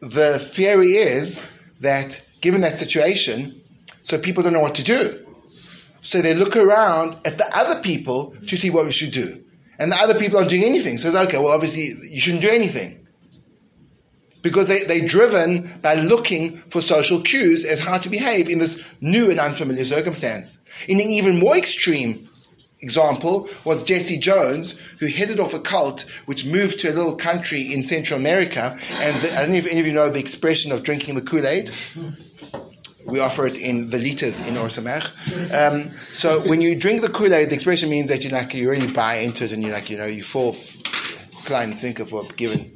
the 0.00 0.38
theory 0.38 0.92
is 0.92 1.48
that 1.80 2.24
given 2.40 2.60
that 2.60 2.78
situation, 2.78 3.60
so 4.02 4.18
people 4.18 4.42
don't 4.42 4.52
know 4.52 4.60
what 4.60 4.76
to 4.76 4.84
do. 4.84 5.26
So 6.02 6.20
they 6.20 6.34
look 6.34 6.56
around 6.56 7.18
at 7.24 7.38
the 7.38 7.50
other 7.54 7.82
people 7.82 8.34
to 8.46 8.56
see 8.56 8.70
what 8.70 8.86
we 8.86 8.92
should 8.92 9.12
do. 9.12 9.42
And 9.78 9.92
the 9.92 9.96
other 9.96 10.18
people 10.18 10.38
aren't 10.38 10.50
doing 10.50 10.64
anything. 10.64 10.98
So 10.98 11.08
it's 11.08 11.16
okay, 11.16 11.38
well, 11.38 11.52
obviously, 11.52 11.94
you 12.10 12.20
shouldn't 12.20 12.42
do 12.42 12.50
anything. 12.50 13.06
Because 14.42 14.68
they, 14.68 14.84
they're 14.84 15.06
driven 15.06 15.68
by 15.82 15.94
looking 15.94 16.56
for 16.56 16.80
social 16.80 17.20
cues 17.20 17.64
as 17.64 17.80
how 17.80 17.98
to 17.98 18.08
behave 18.08 18.48
in 18.48 18.58
this 18.58 18.82
new 19.00 19.30
and 19.30 19.40
unfamiliar 19.40 19.84
circumstance. 19.84 20.60
In 20.86 21.00
an 21.00 21.08
even 21.08 21.38
more 21.38 21.56
extreme 21.56 22.28
example 22.80 23.48
was 23.64 23.84
Jesse 23.84 24.18
Jones, 24.18 24.78
who 24.98 25.06
headed 25.06 25.40
off 25.40 25.54
a 25.54 25.60
cult 25.60 26.02
which 26.26 26.46
moved 26.46 26.80
to 26.80 26.90
a 26.90 26.94
little 26.94 27.16
country 27.16 27.62
in 27.62 27.82
Central 27.82 28.18
America. 28.18 28.76
And 28.92 29.16
the, 29.16 29.34
I 29.36 29.40
don't 29.42 29.50
know 29.50 29.56
if 29.56 29.70
any 29.70 29.80
of 29.80 29.86
you 29.86 29.92
know 29.92 30.10
the 30.10 30.20
expression 30.20 30.72
of 30.72 30.82
drinking 30.82 31.14
the 31.14 31.22
Kool 31.22 31.46
Aid. 31.46 31.70
We 33.04 33.20
offer 33.20 33.46
it 33.46 33.56
in 33.56 33.88
the 33.88 33.98
liters 33.98 34.46
in 34.46 34.56
Or 34.58 34.68
um, 35.56 35.90
so 36.12 36.40
when 36.46 36.60
you 36.60 36.78
drink 36.78 37.00
the 37.00 37.08
Kool 37.08 37.32
Aid, 37.32 37.50
the 37.50 37.54
expression 37.54 37.88
means 37.88 38.10
that 38.10 38.22
you 38.22 38.30
like 38.30 38.52
you 38.54 38.68
really 38.68 38.92
buy 38.92 39.16
into 39.16 39.44
it 39.44 39.52
and 39.52 39.62
you 39.62 39.72
like 39.72 39.88
you 39.90 39.96
know 39.96 40.06
you 40.06 40.22
fall 40.22 40.54
client 41.44 41.76
sinker 41.76 42.04
for 42.04 42.24
a 42.24 42.28
given 42.34 42.70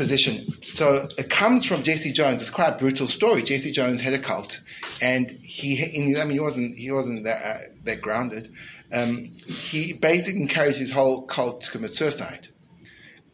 position. 0.00 0.50
So 0.62 1.06
it 1.18 1.28
comes 1.28 1.66
from 1.66 1.82
Jesse 1.82 2.12
Jones. 2.12 2.40
It's 2.40 2.48
quite 2.48 2.74
a 2.74 2.78
brutal 2.78 3.06
story. 3.06 3.42
Jesse 3.42 3.70
Jones 3.70 4.00
had 4.00 4.14
a 4.14 4.18
cult, 4.18 4.60
and 5.02 5.30
he, 5.30 6.16
I 6.18 6.24
mean, 6.24 6.30
he 6.30 6.40
wasn't 6.40 6.76
he 6.76 6.90
wasn't 6.90 7.24
that, 7.24 7.44
uh, 7.44 7.58
that 7.84 8.00
grounded. 8.00 8.48
Um, 8.92 9.32
he 9.46 9.92
basically 9.92 10.40
encouraged 10.40 10.78
his 10.78 10.90
whole 10.90 11.22
cult 11.22 11.60
to 11.62 11.70
commit 11.70 11.92
suicide. 11.94 12.48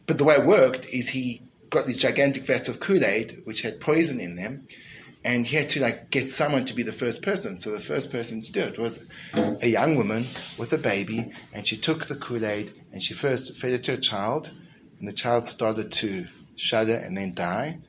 But 0.05 0.17
the 0.17 0.25
way 0.25 0.35
it 0.35 0.45
worked 0.45 0.87
is 0.87 1.07
he 1.07 1.41
got 1.69 1.85
these 1.85 1.97
gigantic 1.97 2.43
vats 2.43 2.67
of 2.67 2.81
Kool 2.81 3.03
Aid, 3.03 3.41
which 3.45 3.61
had 3.61 3.79
poison 3.79 4.19
in 4.19 4.35
them, 4.35 4.67
and 5.23 5.45
he 5.45 5.55
had 5.55 5.69
to 5.69 5.81
like 5.81 6.09
get 6.11 6.31
someone 6.31 6.65
to 6.65 6.73
be 6.73 6.83
the 6.83 6.91
first 6.91 7.23
person. 7.23 7.57
So 7.57 7.71
the 7.71 7.79
first 7.79 8.11
person 8.11 8.41
to 8.41 8.51
do 8.51 8.59
it 8.59 8.77
was 8.77 9.07
a 9.61 9.67
young 9.67 9.95
woman 9.95 10.25
with 10.57 10.73
a 10.73 10.77
baby, 10.77 11.31
and 11.53 11.65
she 11.65 11.77
took 11.77 12.07
the 12.07 12.15
Kool 12.15 12.45
Aid 12.45 12.71
and 12.91 13.01
she 13.01 13.13
first 13.13 13.55
fed 13.55 13.71
it 13.71 13.83
to 13.85 13.93
a 13.93 13.97
child, 13.97 14.51
and 14.99 15.07
the 15.07 15.13
child 15.13 15.45
started 15.45 15.93
to 16.03 16.27
shudder 16.57 16.95
and 16.95 17.17
then 17.17 17.33
die, 17.33 17.79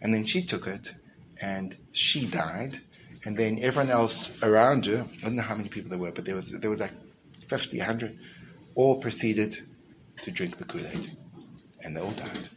and 0.00 0.14
then 0.14 0.24
she 0.24 0.42
took 0.42 0.66
it 0.66 0.94
and 1.42 1.76
she 1.92 2.26
died, 2.26 2.78
and 3.24 3.36
then 3.36 3.58
everyone 3.60 3.90
else 3.90 4.42
around 4.42 4.86
her, 4.86 5.06
I 5.18 5.24
don't 5.24 5.36
know 5.36 5.42
how 5.42 5.56
many 5.56 5.68
people 5.68 5.90
there 5.90 5.98
were, 5.98 6.12
but 6.12 6.24
there 6.24 6.34
was 6.34 6.58
there 6.58 6.70
was 6.70 6.80
like 6.80 6.92
50, 7.46 7.78
100, 7.78 8.18
all 8.74 9.00
proceeded 9.00 9.56
to 10.22 10.30
drink 10.30 10.56
the 10.56 10.64
Kool-Aid, 10.64 11.10
and 11.82 11.96
they 11.96 12.00
all 12.00 12.12
died. 12.12 12.48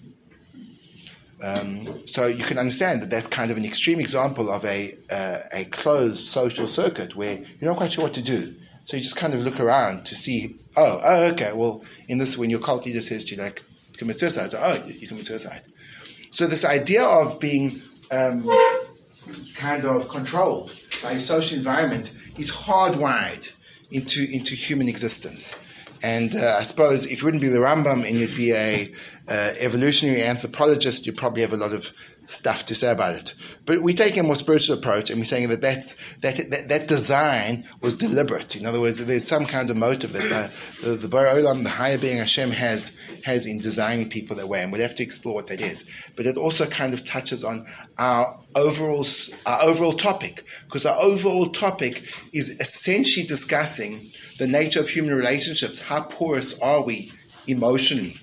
Um, 1.43 2.07
so 2.07 2.25
you 2.27 2.43
can 2.43 2.57
understand 2.57 3.01
that 3.03 3.09
that's 3.09 3.27
kind 3.27 3.51
of 3.51 3.57
an 3.57 3.65
extreme 3.65 3.99
example 3.99 4.49
of 4.49 4.65
a 4.65 4.97
uh, 5.11 5.39
a 5.53 5.65
closed 5.65 6.25
social 6.25 6.67
circuit 6.67 7.15
where 7.15 7.37
you're 7.37 7.69
not 7.69 7.77
quite 7.77 7.93
sure 7.93 8.05
what 8.05 8.13
to 8.15 8.23
do. 8.23 8.55
So 8.85 8.95
you 8.95 9.03
just 9.03 9.17
kind 9.17 9.33
of 9.33 9.41
look 9.41 9.59
around 9.59 10.05
to 10.05 10.15
see, 10.15 10.55
oh, 10.77 11.01
oh, 11.03 11.25
okay, 11.33 11.51
well, 11.53 11.83
in 12.07 12.19
this, 12.19 12.37
when 12.37 12.49
your 12.49 12.61
cult 12.61 12.85
leader 12.85 13.01
says 13.01 13.25
to 13.25 13.35
you, 13.35 13.41
like, 13.41 13.61
commit 13.97 14.19
suicide, 14.19 14.51
so, 14.51 14.59
oh, 14.61 14.85
you 14.87 15.07
commit 15.07 15.25
suicide. 15.25 15.61
So 16.31 16.47
this 16.47 16.65
idea 16.65 17.03
of 17.03 17.39
being 17.39 17.81
um, 18.11 18.49
kind 19.55 19.85
of 19.85 20.09
controlled 20.09 20.71
by 21.03 21.13
a 21.13 21.19
social 21.19 21.57
environment 21.57 22.13
is 22.37 22.51
hardwired 22.51 23.51
into 23.91 24.25
into 24.31 24.55
human 24.55 24.87
existence. 24.87 25.59
And 26.03 26.35
uh, 26.35 26.57
I 26.59 26.63
suppose 26.63 27.05
if 27.05 27.21
you 27.21 27.25
wouldn't 27.25 27.41
be 27.41 27.49
the 27.49 27.59
Rambam 27.59 28.07
and 28.07 28.19
you'd 28.19 28.35
be 28.35 28.51
a 28.51 28.91
uh, 29.29 29.53
evolutionary 29.59 30.23
anthropologist, 30.23 31.05
you'd 31.05 31.17
probably 31.17 31.41
have 31.41 31.53
a 31.53 31.57
lot 31.57 31.73
of 31.73 31.91
stuff 32.27 32.65
to 32.67 32.75
say 32.75 32.91
about 32.91 33.15
it. 33.15 33.33
But 33.65 33.81
we're 33.81 33.95
taking 33.95 34.19
a 34.19 34.23
more 34.23 34.35
spiritual 34.35 34.77
approach 34.77 35.09
and 35.09 35.19
we're 35.19 35.25
saying 35.25 35.49
that 35.49 35.61
that's, 35.61 35.95
that, 36.17 36.35
that, 36.51 36.69
that 36.69 36.87
design 36.87 37.63
was 37.81 37.95
deliberate. 37.95 38.55
In 38.55 38.65
other 38.65 38.79
words, 38.79 39.03
there's 39.03 39.27
some 39.27 39.45
kind 39.45 39.69
of 39.69 39.77
motive 39.77 40.13
that 40.13 40.51
the, 40.81 40.89
the, 40.89 41.07
the 41.07 41.07
Olam, 41.07 41.63
the 41.63 41.69
higher 41.69 41.97
being 41.97 42.17
Hashem 42.17 42.51
has, 42.51 42.95
has 43.23 43.45
in 43.45 43.59
designing 43.59 44.09
people 44.09 44.35
that 44.35 44.47
way. 44.47 44.61
And 44.61 44.71
we'll 44.71 44.81
have 44.81 44.95
to 44.95 45.03
explore 45.03 45.35
what 45.35 45.47
that 45.47 45.61
is. 45.61 45.89
But 46.15 46.25
it 46.25 46.37
also 46.37 46.65
kind 46.65 46.93
of 46.93 47.05
touches 47.05 47.43
on 47.43 47.65
our 47.97 48.37
overall, 48.55 49.05
our 49.45 49.63
overall 49.63 49.93
topic, 49.93 50.43
because 50.65 50.85
our 50.85 51.01
overall 51.01 51.47
topic 51.47 52.03
is 52.33 52.59
essentially 52.59 53.25
discussing 53.25 54.11
the 54.37 54.47
nature 54.47 54.81
of 54.81 54.89
human 54.89 55.15
relationships. 55.15 55.81
How 55.81 56.01
porous 56.01 56.59
are 56.59 56.83
we 56.83 57.11
emotionally? 57.47 58.17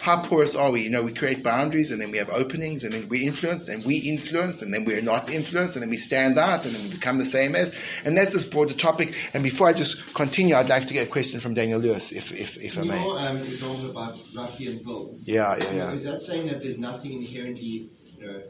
How 0.00 0.22
porous 0.22 0.54
are 0.54 0.70
we? 0.70 0.82
You 0.82 0.90
know, 0.90 1.02
we 1.02 1.12
create 1.12 1.42
boundaries 1.42 1.90
and 1.90 2.00
then 2.00 2.10
we 2.10 2.18
have 2.18 2.30
openings 2.30 2.84
and 2.84 2.92
then 2.92 3.08
we 3.08 3.26
influence 3.26 3.68
and 3.68 3.84
we 3.84 3.96
influence 3.96 4.62
and 4.62 4.72
then 4.72 4.84
we're 4.84 5.02
not 5.02 5.28
influenced 5.28 5.76
and 5.76 5.82
then 5.82 5.90
we 5.90 5.96
stand 5.96 6.38
out 6.38 6.64
and 6.64 6.74
then 6.74 6.82
we 6.84 6.90
become 6.90 7.18
the 7.18 7.24
same 7.24 7.54
as. 7.54 7.76
And 8.04 8.16
that's 8.16 8.32
this 8.32 8.44
broader 8.44 8.74
topic. 8.74 9.14
And 9.34 9.42
before 9.42 9.66
I 9.66 9.72
just 9.72 10.14
continue, 10.14 10.54
I'd 10.54 10.68
like 10.68 10.86
to 10.86 10.94
get 10.94 11.06
a 11.06 11.10
question 11.10 11.40
from 11.40 11.54
Daniel 11.54 11.80
Lewis, 11.80 12.12
if, 12.12 12.32
if, 12.32 12.56
if 12.62 12.78
I 12.78 12.82
may. 12.82 12.98
Um, 12.98 13.38
example 13.38 13.90
about 13.90 14.14
Rafi 14.34 14.70
and 14.70 14.84
Bill. 14.84 15.14
Yeah, 15.24 15.56
yeah, 15.56 15.72
yeah. 15.72 15.92
Is 15.92 16.04
that 16.04 16.20
saying 16.20 16.48
that 16.48 16.62
there's 16.62 16.78
nothing 16.78 17.12
inherently, 17.12 17.90
you 18.18 18.26
know, 18.26 18.42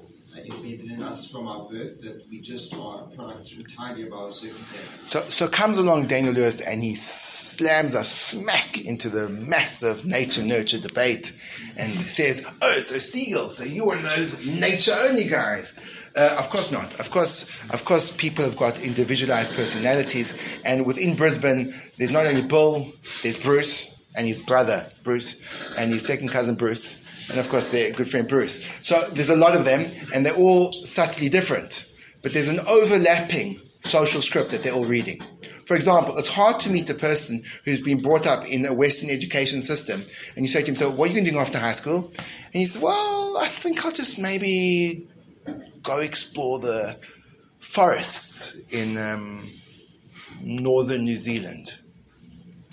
embedded 0.45 0.91
in 0.91 1.03
us 1.03 1.31
from 1.31 1.47
our 1.47 1.69
birth 1.69 2.01
that 2.03 2.23
we 2.31 2.41
just 2.41 2.75
are 2.75 3.05
a 3.05 3.17
product 3.17 3.53
entirely 3.53 4.07
of 4.07 4.13
our 4.13 4.31
circumstances. 4.31 5.09
So, 5.09 5.21
so 5.23 5.49
comes 5.49 5.79
along 5.79 6.07
Daniel 6.07 6.35
Lewis 6.35 6.61
and 6.61 6.83
he 6.83 6.95
slams 6.95 7.95
us 7.95 8.11
smack 8.11 8.85
into 8.85 9.09
the 9.09 9.29
massive 9.29 10.05
nature 10.05 10.43
nurture 10.43 10.79
debate 10.79 11.33
and 11.77 11.93
says, 11.93 12.47
"Oh, 12.61 12.77
so 12.79 12.97
seagulls, 12.99 13.59
so 13.59 13.65
you 13.65 13.91
are 13.91 13.99
those 13.99 14.47
nature 14.47 14.95
only 14.97 15.25
guys." 15.25 15.79
Uh, 16.17 16.37
of 16.39 16.49
course 16.49 16.73
not. 16.73 16.99
Of 16.99 17.11
course, 17.11 17.45
of 17.71 17.85
course, 17.85 18.11
people 18.11 18.45
have 18.45 18.57
got 18.57 18.81
individualized 18.81 19.55
personalities, 19.55 20.35
and 20.65 20.87
within 20.87 21.15
Brisbane, 21.15 21.75
there's 21.99 22.11
not 22.11 22.27
only 22.27 22.43
Bill, 22.43 22.87
there's 23.23 23.39
Bruce 23.39 23.95
and 24.17 24.27
his 24.27 24.41
brother 24.41 24.87
Bruce, 25.05 25.41
and 25.79 25.93
his 25.93 26.07
second 26.07 26.29
cousin 26.29 26.55
Bruce 26.55 27.03
and 27.31 27.39
of 27.39 27.49
course 27.49 27.69
their 27.69 27.93
good 27.93 28.09
friend 28.09 28.29
Bruce. 28.29 28.65
So 28.83 29.01
there's 29.13 29.31
a 29.31 29.37
lot 29.37 29.57
of 29.57 29.65
them, 29.65 29.91
and 30.15 30.25
they're 30.25 30.37
all 30.37 30.73
subtly 30.73 31.29
different. 31.29 31.87
But 32.23 32.33
there's 32.33 32.49
an 32.49 32.61
overlapping 32.67 33.61
social 33.83 34.21
script 34.21 34.51
that 34.51 34.63
they're 34.63 34.73
all 34.73 34.85
reading. 34.85 35.21
For 35.67 35.77
example, 35.77 36.17
it's 36.17 36.33
hard 36.33 36.61
to 36.61 36.71
meet 36.71 36.89
a 36.91 36.95
person 36.95 37.43
who's 37.65 37.81
been 37.81 37.99
brought 37.99 38.27
up 38.27 38.47
in 38.47 38.65
a 38.67 38.73
Western 38.73 39.11
education 39.11 39.61
system, 39.61 40.01
and 40.37 40.45
you 40.45 40.49
say 40.49 40.63
to 40.63 40.71
him, 40.71 40.77
"So, 40.77 40.91
what 40.91 41.07
are 41.07 41.09
you 41.09 41.15
going 41.15 41.25
to 41.25 41.31
do 41.33 41.39
after 41.39 41.59
high 41.59 41.73
school?" 41.73 42.13
And 42.17 42.55
he 42.55 42.67
says, 42.67 42.81
"Well, 42.81 43.39
I 43.39 43.49
think 43.49 43.85
I'll 43.85 43.93
just 43.93 44.19
maybe 44.19 45.09
go 45.83 45.99
explore 45.99 46.61
the 46.61 46.97
forests 47.59 48.55
in 48.73 48.97
um, 48.97 49.51
northern 50.41 51.05
New 51.05 51.19
Zealand." 51.19 51.79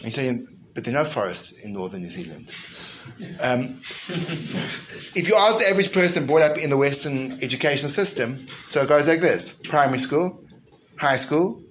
And 0.04 0.06
you 0.06 0.12
say, 0.12 0.40
"But 0.76 0.84
there 0.84 0.94
are 0.94 1.04
no 1.04 1.10
forests 1.10 1.64
in 1.64 1.74
northern 1.74 2.04
New 2.04 2.10
Zealand." 2.10 2.52
Um, 3.42 3.80
if 5.16 5.28
you 5.28 5.36
ask 5.36 5.60
the 5.60 5.70
average 5.70 5.92
person 5.92 6.26
brought 6.26 6.42
up 6.42 6.58
in 6.58 6.70
the 6.70 6.78
Western 6.78 7.34
education 7.44 7.90
system, 7.90 8.46
so 8.66 8.84
it 8.84 8.90
goes 8.90 9.08
like 9.08 9.22
this 9.22 9.54
primary 9.54 10.00
school, 10.00 10.44
high 10.98 11.18
school, 11.18 11.62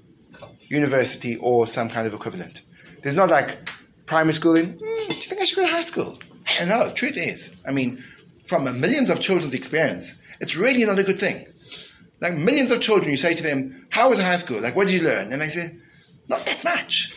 university, 0.68 1.36
or 1.36 1.66
some 1.66 1.88
kind 1.88 2.06
of 2.06 2.14
equivalent. 2.14 2.62
There's 3.02 3.16
not 3.16 3.30
like 3.30 3.68
primary 4.06 4.34
school 4.34 4.56
in, 4.56 4.74
mm, 4.74 5.08
do 5.08 5.14
you 5.14 5.22
think 5.22 5.40
I 5.40 5.44
should 5.44 5.56
go 5.56 5.66
to 5.66 5.72
high 5.72 5.82
school? 5.82 6.18
I 6.48 6.58
don't 6.58 6.68
know. 6.68 6.92
Truth 6.94 7.16
is, 7.16 7.60
I 7.66 7.72
mean, 7.72 8.02
from 8.44 8.64
millions 8.80 9.10
of 9.10 9.20
children's 9.20 9.54
experience, 9.54 10.20
it's 10.40 10.56
really 10.56 10.84
not 10.84 10.98
a 10.98 11.04
good 11.04 11.18
thing. 11.18 11.46
Like 12.20 12.36
millions 12.36 12.70
of 12.70 12.80
children, 12.80 13.10
you 13.10 13.16
say 13.16 13.34
to 13.34 13.42
them, 13.42 13.86
How 13.90 14.10
was 14.10 14.20
high 14.20 14.36
school? 14.36 14.60
Like, 14.60 14.76
what 14.76 14.86
did 14.86 15.00
you 15.00 15.06
learn? 15.08 15.32
And 15.32 15.40
they 15.40 15.48
say, 15.48 15.76
Not 16.28 16.46
that 16.46 16.64
much. 16.64 17.12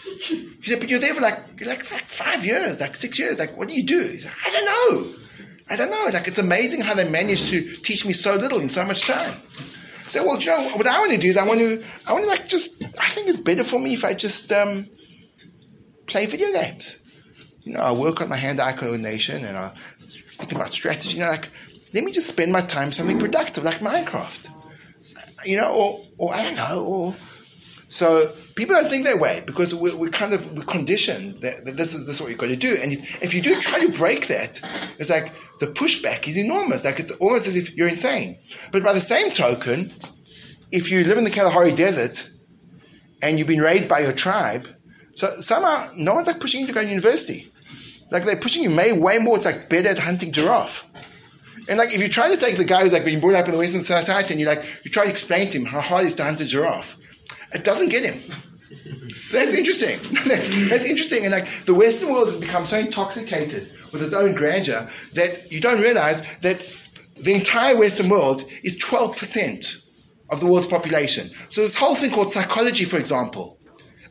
He 0.64 0.72
said, 0.72 0.80
but 0.80 0.90
you're 0.90 1.00
there 1.00 1.14
for 1.14 1.22
like, 1.22 1.62
like, 1.66 1.84
five 1.84 2.44
years, 2.44 2.82
like 2.82 2.96
six 2.96 3.20
years. 3.20 3.40
Like, 3.40 3.56
what 3.58 3.70
do 3.70 3.76
you 3.76 3.84
do? 3.84 4.00
He 4.00 4.18
said, 4.18 4.34
I 4.46 4.52
don't 4.52 4.66
know. 4.66 5.16
I 5.70 5.76
don't 5.78 5.92
know. 5.92 6.10
Like, 6.12 6.28
it's 6.28 6.40
amazing 6.40 6.82
how 6.82 6.94
they 6.96 7.10
managed 7.10 7.48
to 7.48 7.62
teach 7.62 8.06
me 8.06 8.14
so 8.14 8.36
little 8.36 8.60
in 8.60 8.70
so 8.70 8.86
much 8.86 9.06
time. 9.08 9.40
So, 10.08 10.26
well, 10.26 10.40
you 10.40 10.48
know, 10.48 10.70
what 10.76 10.88
I 10.88 11.00
want 11.00 11.12
to 11.14 11.18
do 11.18 11.28
is 11.28 11.38
I 11.38 11.46
want 11.46 11.60
to, 11.60 11.84
I 12.08 12.14
want 12.14 12.26
to 12.26 12.30
like 12.30 12.48
just, 12.48 12.84
I 12.84 13.08
think 13.10 13.28
it's 13.30 13.38
better 13.38 13.64
for 13.64 13.80
me 13.80 13.94
if 13.94 14.04
I 14.06 14.14
just 14.14 14.52
um, 14.52 14.86
play 16.06 16.26
video 16.28 16.52
games. 16.52 17.00
You 17.64 17.74
know, 17.74 17.80
I 17.80 17.92
work 17.94 18.22
on 18.22 18.30
my 18.30 18.36
hand-eye 18.36 18.74
coordination 18.74 19.44
and 19.44 19.58
I 19.58 19.70
think 19.70 20.52
about 20.52 20.74
strategy. 20.74 21.18
You 21.18 21.24
know, 21.24 21.30
like, 21.30 21.50
let 21.94 22.04
me 22.04 22.12
just 22.12 22.28
spend 22.28 22.52
my 22.52 22.62
time 22.62 22.92
something 22.92 23.18
productive, 23.18 23.64
like 23.64 23.80
Minecraft. 23.80 24.50
You 25.46 25.58
know, 25.58 25.74
or, 25.74 26.02
or 26.18 26.34
I 26.34 26.44
don't 26.44 26.56
know, 26.56 26.86
or 26.86 27.16
so 27.88 28.32
people 28.56 28.74
don't 28.76 28.90
think 28.90 29.06
that 29.06 29.20
way 29.20 29.44
because 29.46 29.76
we're, 29.76 29.96
we're 29.96 30.10
kind 30.10 30.34
of 30.34 30.58
we're 30.58 30.64
conditioned 30.64 31.38
that, 31.38 31.66
that, 31.66 31.78
this 31.78 31.94
is 31.94 32.06
this 32.08 32.16
is 32.16 32.22
what 32.22 32.30
you've 32.30 32.40
got 32.40 32.48
to 32.48 32.56
do. 32.56 32.78
And 32.82 32.94
if, 32.94 33.22
if 33.24 33.34
you 33.34 33.42
do 33.42 33.60
try 33.60 33.80
to 33.86 33.92
break 33.92 34.28
that, 34.28 34.62
it's 34.98 35.10
like 35.10 35.32
the 35.60 35.68
pushback 35.68 36.28
is 36.28 36.38
enormous. 36.38 36.86
Like 36.86 37.00
it's 37.00 37.12
almost 37.12 37.48
as 37.48 37.56
if 37.56 37.76
you're 37.76 37.88
insane. 37.88 38.38
But 38.72 38.84
by 38.84 38.94
the 38.94 39.02
same 39.02 39.32
token, 39.32 39.92
if 40.72 40.92
you 40.92 41.04
live 41.04 41.18
in 41.18 41.26
the 41.26 41.30
Kalahari 41.30 41.74
Desert 41.74 42.30
and 43.22 43.38
you've 43.38 43.48
been 43.48 43.62
raised 43.62 43.90
by 43.90 44.00
your 44.00 44.14
tribe, 44.14 44.68
so 45.14 45.28
somehow 45.28 45.86
no 45.98 46.14
one's 46.14 46.28
like 46.28 46.40
pushing 46.40 46.62
you 46.62 46.68
to 46.68 46.74
go 46.74 46.82
to 46.82 46.88
university. 46.88 47.48
Like 48.12 48.24
they're 48.24 48.36
pushing 48.36 48.64
you 48.64 48.76
way, 48.76 48.94
way 48.94 49.20
more. 49.20 49.38
It's 49.38 49.46
like 49.46 49.70
better 49.70 49.90
at 49.90 50.00
hunting 50.00 50.32
giraffe. 50.32 50.86
And 51.68 51.80
like 51.80 51.94
if 51.94 52.02
you 52.02 52.08
try 52.10 52.30
to 52.30 52.38
take 52.38 52.58
the 52.58 52.66
guy 52.66 52.84
who's 52.84 52.94
like 52.94 53.06
been 53.06 53.20
brought 53.20 53.34
up 53.34 53.46
in 53.46 53.52
the 53.52 53.58
Western 53.58 53.82
society 53.82 54.34
and 54.34 54.40
you 54.40 54.46
like 54.46 54.64
you 54.84 54.92
try 54.92 55.06
to 55.06 55.10
explain 55.10 55.50
to 55.50 55.58
him 55.58 55.66
how 55.66 55.80
hard 55.80 56.04
it 56.04 56.08
is 56.08 56.14
to 56.16 56.24
hunt 56.24 56.40
a 56.42 56.46
giraffe, 56.46 56.98
it 57.54 57.64
doesn't 57.64 57.90
get 57.90 58.04
him. 58.04 58.22
That's 59.32 59.54
interesting. 59.54 60.00
that's, 60.26 60.70
that's, 60.70 60.86
interesting. 60.86 61.26
And 61.26 61.32
like 61.32 61.48
the 61.66 61.74
Western 61.74 62.12
world 62.12 62.28
has 62.28 62.38
become 62.38 62.66
so 62.66 62.78
intoxicated 62.78 63.70
with 63.92 64.02
its 64.02 64.14
own 64.14 64.34
grandeur 64.34 64.90
that 65.14 65.52
you 65.52 65.62
don't 65.62 65.82
realize 65.82 66.24
that 66.40 66.60
the 67.16 67.34
entire 67.34 67.78
Western 67.78 68.10
world 68.10 68.44
is 68.64 68.78
12% 68.80 69.82
of 70.30 70.40
the 70.40 70.48
world's 70.48 70.68
population. 70.68 71.30
So 71.50 71.62
this 71.62 71.76
whole 71.76 71.96
thing 71.96 72.12
called 72.12 72.32
psychology, 72.32 72.86
for 72.86 72.98
example, 72.98 73.58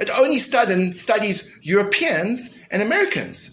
it 0.00 0.10
only 0.18 0.38
studies 0.38 1.48
Europeans 1.62 2.56
and 2.70 2.82
Americans. 2.82 3.50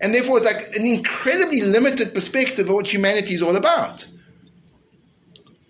And 0.00 0.14
therefore 0.14 0.38
it's 0.38 0.46
like 0.46 0.76
an 0.78 0.86
incredibly 0.86 1.62
limited 1.62 2.14
perspective 2.14 2.68
of 2.68 2.74
what 2.74 2.86
humanity 2.86 3.34
is 3.34 3.42
all 3.42 3.56
about. 3.56 4.06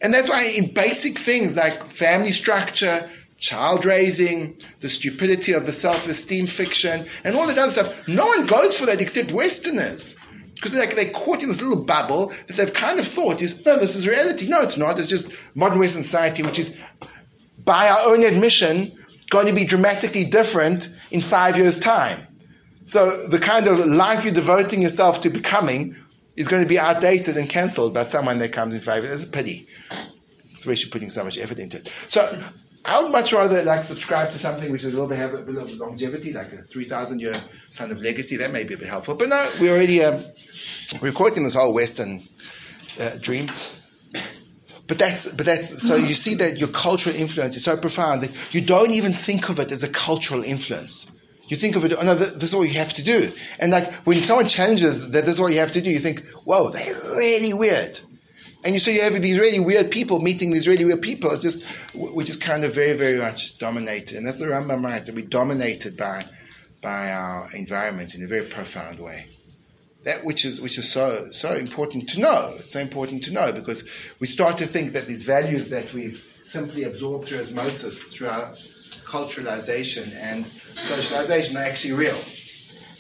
And 0.03 0.14
that's 0.14 0.31
why 0.31 0.45
in 0.57 0.73
basic 0.73 1.19
things 1.19 1.57
like 1.57 1.85
family 1.85 2.31
structure, 2.31 3.09
child 3.40 3.87
raising, 3.87 4.57
the 4.81 4.88
stupidity 4.88 5.53
of 5.55 5.66
the 5.66 5.72
self 5.72 6.07
esteem 6.09 6.46
fiction, 6.46 7.07
and 7.24 7.35
all 7.35 7.46
that 7.46 7.59
other 7.59 7.70
stuff. 7.70 8.07
No 8.07 8.26
one 8.26 8.46
goes 8.46 8.79
for 8.79 8.87
that 8.87 9.00
except 9.00 9.33
Westerners. 9.33 10.16
Because 10.55 10.72
they're, 10.72 10.94
they're 10.94 11.11
caught 11.11 11.42
in 11.42 11.48
this 11.48 11.62
little 11.62 11.83
bubble 11.83 12.35
that 12.46 12.57
they've 12.57 12.72
kind 12.72 12.98
of 13.00 13.09
thought 13.09 13.40
is, 13.40 13.64
no, 13.64 13.79
this 13.79 13.96
is 13.96 14.07
reality. 14.07 14.46
No, 14.46 14.61
it's 14.61 14.76
not. 14.76 14.98
It's 14.98 15.09
just 15.09 15.33
modern 15.55 15.79
Western 15.79 16.03
society, 16.03 16.42
which 16.42 16.59
is, 16.59 16.79
by 17.64 17.88
our 17.88 18.12
own 18.12 18.22
admission, 18.24 18.92
going 19.31 19.46
to 19.46 19.55
be 19.55 19.64
dramatically 19.64 20.24
different 20.24 20.88
in 21.11 21.22
five 21.22 21.57
years' 21.57 21.81
time. 21.81 22.26
So 22.85 23.26
the 23.29 23.38
kind 23.38 23.68
of 23.68 23.87
life 23.87 24.24
you're 24.24 24.35
devoting 24.35 24.83
yourself 24.83 25.22
to 25.22 25.31
becoming 25.31 25.96
is 26.37 26.46
going 26.46 26.62
to 26.62 26.68
be 26.68 26.79
outdated 26.79 27.38
and 27.38 27.48
cancelled 27.48 27.94
by 27.94 28.03
someone 28.03 28.38
that 28.38 28.53
comes 28.53 28.74
in 28.74 28.83
five 28.83 29.03
years. 29.05 29.16
It's 29.16 29.24
a 29.24 29.29
pity, 29.29 29.66
especially 30.53 30.90
putting 30.90 31.09
so 31.09 31.24
much 31.24 31.38
effort 31.38 31.59
into 31.59 31.79
it. 31.79 31.88
So 31.88 32.38
I 32.85 33.03
would 33.03 33.12
much 33.12 33.33
rather 33.33 33.62
like 33.62 33.83
subscribe 33.83 34.31
to 34.31 34.38
something 34.38 34.73
which 34.73 34.85
is 34.85 34.93
a 34.93 34.97
little 34.97 35.09
bit 35.09 35.19
have 35.19 35.35
a 35.35 35.43
bit 35.43 35.57
of 35.57 35.71
longevity, 35.77 36.33
like 36.33 36.53
a 36.53 36.59
three 36.59 36.85
thousand 36.85 37.21
year 37.21 37.35
kind 37.77 37.93
of 37.93 38.01
legacy. 38.03 38.37
That 38.37 38.53
may 38.53 38.64
be 38.64 38.75
a 38.75 38.79
bit 38.79 38.88
helpful. 38.88 39.14
But 39.14 39.29
no, 39.29 39.51
we 39.61 39.71
already 39.71 40.03
um, 40.03 40.23
we're 41.03 41.12
in 41.37 41.45
this 41.45 41.55
whole 41.55 41.75
Western 41.75 42.23
uh, 43.01 43.11
dream. 43.21 43.51
But 44.87 44.99
that's 44.99 45.33
but 45.35 45.47
that's 45.47 45.87
so 45.87 45.95
you 45.95 46.14
see 46.14 46.35
that 46.37 46.59
your 46.59 46.69
cultural 46.69 47.14
influence 47.14 47.55
is 47.57 47.64
so 47.64 47.77
profound 47.77 48.23
that 48.23 48.55
you 48.55 48.61
don't 48.61 48.90
even 48.93 49.12
think 49.12 49.49
of 49.49 49.61
it 49.61 49.71
as 49.71 49.85
a 49.85 49.88
cultural 49.88 50.43
influence. 50.43 51.11
You 51.47 51.57
think 51.57 51.77
of 51.77 51.85
it, 51.85 51.93
oh 51.99 52.05
no, 52.05 52.14
this 52.14 52.43
is 52.43 52.55
all 52.55 52.64
you 52.64 52.79
have 52.79 52.93
to 52.95 53.03
do. 53.03 53.29
And 53.59 53.73
like 53.73 53.93
when 54.07 54.19
someone 54.19 54.47
challenges 54.47 55.11
that 55.11 55.25
this 55.25 55.35
is 55.35 55.40
all 55.40 55.51
you 55.51 55.59
have 55.59 55.73
to 55.73 55.81
do, 55.81 55.90
you 55.90 55.99
think, 55.99 56.25
whoa, 56.45 56.71
they're 56.71 56.95
really 56.95 57.53
weird. 57.53 58.01
And 58.64 58.75
you 58.75 58.79
so 58.79 58.90
you 58.90 59.01
have 59.01 59.20
these 59.20 59.38
really 59.38 59.61
weird 59.61 59.90
people 59.90 60.20
meeting 60.20 60.51
these 60.51 60.68
really 60.68 60.85
weird 60.85 61.01
people. 61.01 61.31
It's 61.31 61.42
just 61.42 61.94
we're 61.94 62.25
just 62.25 62.42
kind 62.42 62.64
of 62.64 62.75
very 62.75 62.92
very 62.92 63.18
much 63.18 63.59
dominated, 63.59 64.18
and 64.18 64.27
that's 64.27 64.38
the 64.38 64.46
Rambam 64.46 64.85
right 64.85 65.05
that 65.05 65.14
we're 65.14 65.27
dominated 65.27 65.96
by 65.96 66.23
by 66.83 67.11
our 67.11 67.49
environment 67.57 68.14
in 68.14 68.23
a 68.23 68.27
very 68.27 68.44
profound 68.44 68.99
way. 68.99 69.27
That 70.05 70.25
which 70.25 70.44
is 70.44 70.61
which 70.61 70.79
is 70.79 70.90
so 70.90 71.31
so 71.31 71.55
important 71.55 72.11
to 72.11 72.20
know. 72.20 72.55
It's 72.57 72.73
so 72.73 72.81
important 72.81 73.25
to 73.25 73.33
know 73.33 73.51
because 73.53 73.85
we 74.18 74.27
start 74.27 74.59
to 74.59 74.66
think 74.66 74.92
that 74.92 75.07
these 75.07 75.25
values 75.25 75.70
that 75.70 75.92
we've 75.94 76.23
simply 76.44 76.85
absorbed 76.85 77.29
through 77.29 77.40
osmosis, 77.40 78.12
through 78.12 78.29
our 78.29 78.51
culturalization 79.05 80.14
and 80.20 80.44
socialization, 80.44 81.57
are 81.57 81.64
actually 81.64 81.94
real. 81.94 82.18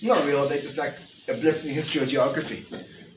Not 0.02 0.24
real. 0.26 0.48
They're 0.48 0.60
just 0.60 0.78
like 0.78 0.94
blips 1.40 1.66
in 1.66 1.74
history 1.74 2.02
or 2.02 2.06
geography. 2.06 2.64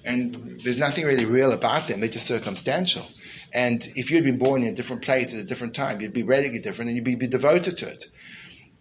And 0.05 0.33
there's 0.61 0.79
nothing 0.79 1.05
really 1.05 1.25
real 1.25 1.51
about 1.51 1.87
them. 1.87 1.99
They're 1.99 2.09
just 2.09 2.27
circumstantial. 2.27 3.05
And 3.53 3.87
if 3.95 4.09
you'd 4.09 4.23
been 4.23 4.37
born 4.37 4.63
in 4.63 4.73
a 4.73 4.75
different 4.75 5.03
place 5.03 5.33
at 5.33 5.41
a 5.41 5.45
different 5.45 5.75
time, 5.75 6.01
you'd 6.01 6.13
be 6.13 6.23
radically 6.23 6.59
different, 6.59 6.89
and 6.89 6.95
you'd 6.97 7.05
be, 7.05 7.15
be 7.15 7.27
devoted 7.27 7.77
to 7.77 7.87
it. 7.87 8.05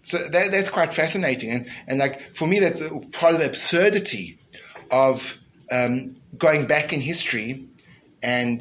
So 0.02 0.18
that, 0.18 0.50
that's 0.50 0.70
quite 0.70 0.92
fascinating, 0.92 1.50
and 1.50 1.68
and 1.86 2.00
like 2.00 2.20
for 2.20 2.46
me, 2.48 2.58
that's 2.58 2.84
part 3.12 3.34
of 3.34 3.40
the 3.40 3.46
absurdity 3.46 4.38
of 4.90 5.38
um, 5.70 6.16
going 6.36 6.66
back 6.66 6.92
in 6.92 7.00
history 7.00 7.68
and 8.22 8.60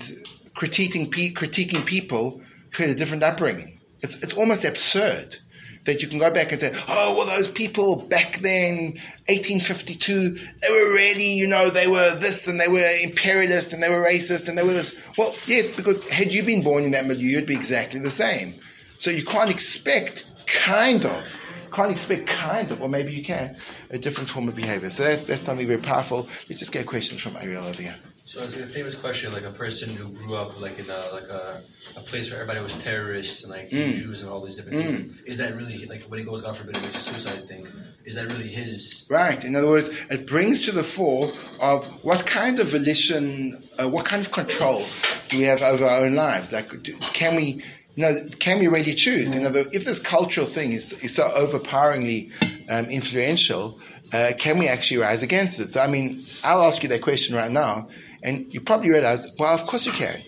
critiquing 0.56 1.12
pe- 1.12 1.34
critiquing 1.34 1.84
people 1.86 2.42
who 2.76 2.84
had 2.84 2.92
a 2.92 2.96
different 2.96 3.24
upbringing. 3.24 3.80
It's 4.02 4.22
it's 4.22 4.34
almost 4.34 4.66
absurd 4.66 5.38
that 5.86 6.02
you 6.02 6.08
can 6.08 6.20
go 6.20 6.32
back 6.32 6.52
and 6.52 6.62
say, 6.62 6.72
oh, 6.88 7.16
well, 7.18 7.26
those 7.26 7.48
people 7.48 7.96
back 7.96 8.38
then, 8.38 8.94
1852, 9.28 10.30
they 10.36 10.70
were 10.70 10.94
really, 10.94 11.34
you 11.34 11.48
know, 11.48 11.70
they 11.70 11.88
were 11.88 12.16
this 12.16 12.48
and 12.48 12.60
they 12.60 12.68
were 12.68 12.88
imperialist 13.04 13.74
and 13.74 13.82
they 13.82 13.90
were 13.90 14.04
racist 14.04 14.48
and 14.48 14.58
they 14.58 14.64
were 14.64 14.74
this. 14.74 14.96
Well, 15.18 15.34
yes, 15.46 15.76
because 15.76 16.08
had 16.10 16.32
you 16.32 16.44
been 16.44 16.64
born 16.64 16.84
in 16.84 16.92
that 16.92 17.08
milieu, 17.08 17.30
you'd 17.30 17.48
be 17.48 17.56
exactly 17.56 18.00
the 18.00 18.12
same. 18.12 18.54
So 18.98 19.10
you 19.10 19.24
can't 19.24 19.50
expect 19.50 20.26
kind 20.46 21.06
of, 21.06 21.51
can't 21.72 21.92
expect 21.92 22.28
kind 22.28 22.70
of, 22.72 22.82
or 22.82 22.90
maybe 22.90 23.12
you 23.14 23.24
can, 23.24 23.56
a 23.90 23.98
different 23.98 24.30
form 24.30 24.48
of 24.48 24.56
behavior. 24.56 24.90
So 24.90 25.04
that's, 25.04 25.26
that's 25.26 25.42
something 25.42 25.68
very 25.68 25.82
powerful. 25.82 26.20
Let's 26.48 26.60
just 26.60 26.72
get 26.72 26.84
a 26.84 26.88
question 26.88 27.18
from 27.18 27.38
Ariel 27.38 27.66
over 27.66 27.82
here. 27.82 27.96
So 28.26 28.42
it's 28.44 28.56
like 28.56 28.64
a 28.64 28.68
famous 28.70 28.96
question, 28.96 29.34
like 29.34 29.44
a 29.44 29.52
person 29.52 29.90
who 29.90 30.08
grew 30.08 30.36
up 30.36 30.62
like 30.62 30.80
in 30.80 30.90
a 30.90 31.10
like 31.12 31.28
a, 31.28 31.62
a 31.98 32.00
place 32.00 32.32
where 32.32 32.40
everybody 32.40 32.64
was 32.64 32.82
terrorists 32.82 33.44
and 33.44 33.52
like 33.52 33.70
Mm. 33.72 33.94
Jews 33.94 34.22
and 34.22 34.32
all 34.32 34.42
these 34.42 34.56
different 34.56 34.88
things. 34.88 35.22
Is 35.24 35.38
that 35.38 35.56
really 35.56 35.86
like 35.86 36.04
when 36.04 36.20
he 36.20 36.26
goes 36.26 36.42
God 36.42 36.56
forbid 36.56 36.78
it's 36.78 36.96
a 36.96 37.00
suicide 37.00 37.48
thing? 37.50 37.68
Is 38.06 38.16
that 38.16 38.28
really 38.32 38.48
his? 38.48 39.06
Right. 39.10 39.44
In 39.44 39.56
other 39.56 39.68
words, 39.68 39.90
it 40.10 40.28
brings 40.28 40.64
to 40.66 40.72
the 40.72 40.84
fore 40.84 41.30
of 41.60 41.86
what 42.06 42.26
kind 42.26 42.60
of 42.62 42.68
volition, 42.70 43.62
uh, 43.78 43.88
what 43.90 44.06
kind 44.06 44.22
of 44.26 44.32
control 44.32 44.82
do 45.30 45.38
we 45.38 45.44
have 45.44 45.62
over 45.62 45.86
our 45.86 46.06
own 46.06 46.16
lives? 46.16 46.52
Like, 46.54 46.70
do, 46.84 46.96
can 47.14 47.36
we, 47.36 47.64
you 47.96 48.04
know, 48.04 48.16
can 48.40 48.60
we 48.60 48.68
really 48.68 48.94
choose? 48.94 49.36
In 49.36 49.46
other, 49.46 49.66
if 49.72 49.86
this 49.86 50.00
cultural 50.00 50.48
thing 50.48 50.72
is, 50.72 50.94
is 51.04 51.16
so 51.16 51.30
overpoweringly 51.36 52.32
um, 52.70 52.86
influential, 52.86 53.80
uh, 54.14 54.32
can 54.38 54.58
we 54.60 54.68
actually 54.68 54.98
rise 54.98 55.24
against 55.24 55.60
it? 55.60 55.70
So, 55.70 55.82
I 55.82 55.88
mean, 55.88 56.24
I'll 56.44 56.64
ask 56.64 56.84
you 56.84 56.90
that 56.90 57.02
question 57.02 57.36
right 57.36 57.52
now, 57.52 57.90
and 58.24 58.54
you 58.54 58.62
probably 58.62 58.90
realize, 58.90 59.28
well, 59.38 59.54
of 59.54 59.66
course 59.66 59.86
you 59.86 59.92
can. 59.92 60.20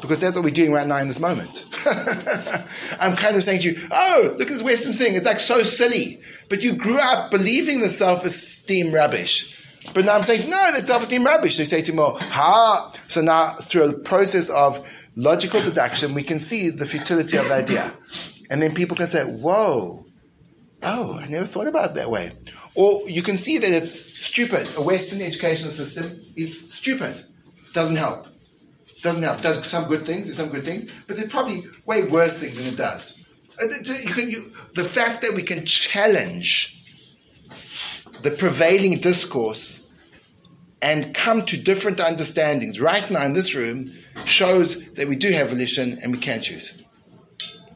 Because 0.00 0.20
that's 0.20 0.36
what 0.36 0.44
we're 0.44 0.50
doing 0.50 0.70
right 0.70 0.86
now 0.86 0.98
in 0.98 1.08
this 1.08 1.18
moment. 1.18 1.64
I'm 3.00 3.16
kind 3.16 3.34
of 3.34 3.42
saying 3.42 3.62
to 3.62 3.72
you, 3.72 3.88
oh, 3.90 4.34
look 4.38 4.42
at 4.42 4.48
this 4.48 4.62
Western 4.62 4.92
thing. 4.92 5.16
It's 5.16 5.26
like 5.26 5.40
so 5.40 5.64
silly. 5.64 6.20
But 6.48 6.62
you 6.62 6.76
grew 6.76 7.00
up 7.00 7.32
believing 7.32 7.80
the 7.80 7.88
self-esteem 7.88 8.94
rubbish. 8.94 9.56
But 9.94 10.04
now 10.04 10.14
I'm 10.14 10.22
saying, 10.22 10.48
no, 10.48 10.70
that's 10.72 10.86
self-esteem 10.86 11.24
rubbish. 11.24 11.56
They 11.56 11.64
say 11.64 11.82
to 11.82 11.92
me, 11.92 11.98
oh, 12.00 12.16
ha. 12.20 12.92
So 13.08 13.22
now 13.22 13.54
through 13.54 13.90
a 13.90 13.92
process 13.94 14.48
of 14.50 14.86
logical 15.18 15.60
deduction, 15.60 16.14
we 16.14 16.22
can 16.22 16.38
see 16.38 16.70
the 16.70 16.86
futility 16.86 17.36
of 17.36 17.48
the 17.48 17.54
idea. 17.54 17.92
And 18.50 18.62
then 18.62 18.72
people 18.72 18.96
can 18.96 19.08
say, 19.08 19.24
whoa, 19.24 20.06
oh, 20.82 21.18
I 21.18 21.26
never 21.26 21.44
thought 21.44 21.66
about 21.66 21.90
it 21.90 21.94
that 21.94 22.10
way. 22.10 22.32
Or 22.76 23.02
you 23.08 23.22
can 23.22 23.36
see 23.36 23.58
that 23.58 23.70
it's 23.70 23.92
stupid. 24.24 24.66
A 24.76 24.82
Western 24.82 25.20
educational 25.20 25.72
system 25.72 26.20
is 26.36 26.72
stupid. 26.72 27.22
Doesn't 27.72 27.96
help. 27.96 28.28
Doesn't 29.02 29.22
help. 29.22 29.42
Does 29.42 29.66
some 29.66 29.88
good 29.88 30.06
things, 30.06 30.24
there's 30.24 30.36
some 30.36 30.50
good 30.50 30.64
things, 30.64 30.84
but 31.06 31.16
there's 31.16 31.30
probably 31.30 31.64
way 31.84 32.04
worse 32.04 32.38
things 32.38 32.56
than 32.56 32.72
it 32.72 32.76
does. 32.76 33.24
Uh, 33.60 33.66
You 33.84 34.14
can, 34.14 34.30
you, 34.30 34.52
the 34.74 34.84
fact 34.84 35.22
that 35.22 35.32
we 35.34 35.42
can 35.42 35.66
challenge 35.66 36.76
the 38.22 38.30
prevailing 38.30 39.00
discourse 39.00 39.84
and 40.80 41.14
come 41.14 41.44
to 41.46 41.56
different 41.56 42.00
understandings 42.00 42.80
right 42.80 43.08
now 43.10 43.24
in 43.24 43.32
this 43.32 43.54
room 43.54 43.86
shows 44.24 44.92
that 44.92 45.08
we 45.08 45.16
do 45.16 45.30
have 45.30 45.50
volition 45.50 45.98
and 46.02 46.12
we 46.12 46.18
can 46.18 46.40
choose. 46.40 46.84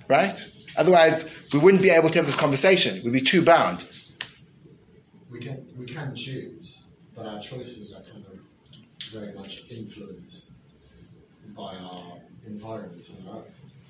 Right? 0.08 0.38
Otherwise, 0.76 1.48
we 1.52 1.58
wouldn't 1.58 1.82
be 1.82 1.90
able 1.90 2.08
to 2.08 2.18
have 2.18 2.26
this 2.26 2.34
conversation. 2.34 3.02
We'd 3.04 3.12
be 3.12 3.20
too 3.20 3.42
bound. 3.42 3.86
we 5.30 5.40
can 5.40 5.66
we 5.76 5.86
can 5.86 6.14
choose, 6.14 6.84
but 7.14 7.26
our 7.26 7.40
choices 7.40 7.94
are 7.94 8.02
kind 8.02 8.24
of 8.26 8.38
very 9.10 9.32
much 9.34 9.70
influenced 9.70 10.50
by 11.56 11.76
our 11.76 12.18
environment 12.46 13.06
and 13.08 13.28
our 13.28 13.42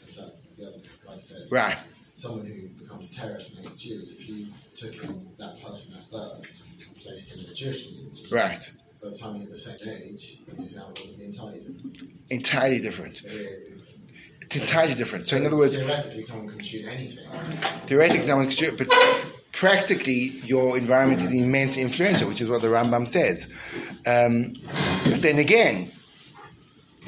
as 0.06 0.16
that 0.16 0.34
the 0.58 0.66
other 0.66 0.78
guy 1.06 1.16
said. 1.16 1.46
Right. 1.50 1.78
Someone 2.14 2.46
who 2.46 2.68
becomes 2.82 3.10
a 3.10 3.14
terrorist 3.14 3.56
and 3.56 3.66
hates 3.66 3.78
Jews, 3.78 4.12
if 4.12 4.28
you 4.28 4.46
took 4.76 4.94
him, 4.94 5.26
that 5.38 5.62
person 5.62 5.96
at 5.96 6.10
birth 6.10 6.64
and 6.86 7.02
placed 7.02 7.34
him 7.34 7.44
in 7.44 7.50
a 7.50 7.54
Jewish 7.54 7.94
community, 7.94 8.34
Right. 8.34 8.70
By 9.02 9.08
the 9.08 9.16
time 9.16 9.34
hit 9.40 9.50
the 9.50 9.56
same 9.56 10.02
age, 10.02 10.38
he's 10.56 10.76
now 10.76 10.84
going 10.94 10.94
to 10.94 11.18
be 11.18 11.24
entirely 11.24 11.58
different. 11.58 11.98
Entirely 12.30 12.78
different. 12.78 13.22
It's 14.42 14.56
entirely 14.56 14.94
different. 14.94 15.28
So, 15.28 15.36
in 15.36 15.46
other 15.46 15.56
words, 15.56 15.76
theoretically, 15.76 16.22
someone 16.22 16.50
can 16.50 16.60
choose 16.60 16.86
anything. 16.86 17.26
theoretically, 17.86 18.22
someone 18.22 18.46
can 18.46 18.54
choose, 18.54 18.76
but 18.76 18.88
practically, 19.52 20.28
your 20.44 20.78
environment 20.78 21.20
is 21.20 21.32
immensely 21.32 21.82
influential, 21.82 22.28
which 22.28 22.40
is 22.40 22.48
what 22.48 22.62
the 22.62 22.68
Rambam 22.68 23.08
says. 23.08 23.52
Um, 24.06 24.52
but 25.04 25.20
then 25.20 25.38
again, 25.38 25.90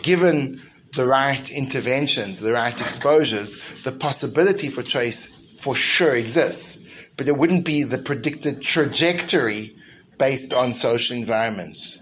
given 0.03 0.61
the 0.97 1.07
right 1.07 1.49
interventions, 1.53 2.41
the 2.41 2.53
right 2.53 2.81
exposures, 2.81 3.83
the 3.83 3.93
possibility 3.93 4.69
for 4.69 4.83
choice 4.83 5.27
for 5.61 5.77
sure 5.77 6.17
exists, 6.17 6.81
but 7.17 7.29
it 7.29 7.37
wouldn't 7.37 7.65
be 7.65 7.85
the 7.85 7.99
predicted 7.99 8.61
trajectory 8.61 9.77
based 10.19 10.53
on 10.53 10.73
social 10.73 11.17
environments. 11.17 12.01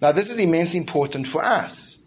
Now, 0.00 0.12
this 0.12 0.30
is 0.30 0.38
immensely 0.38 0.78
important 0.78 1.26
for 1.26 1.44
us 1.44 2.02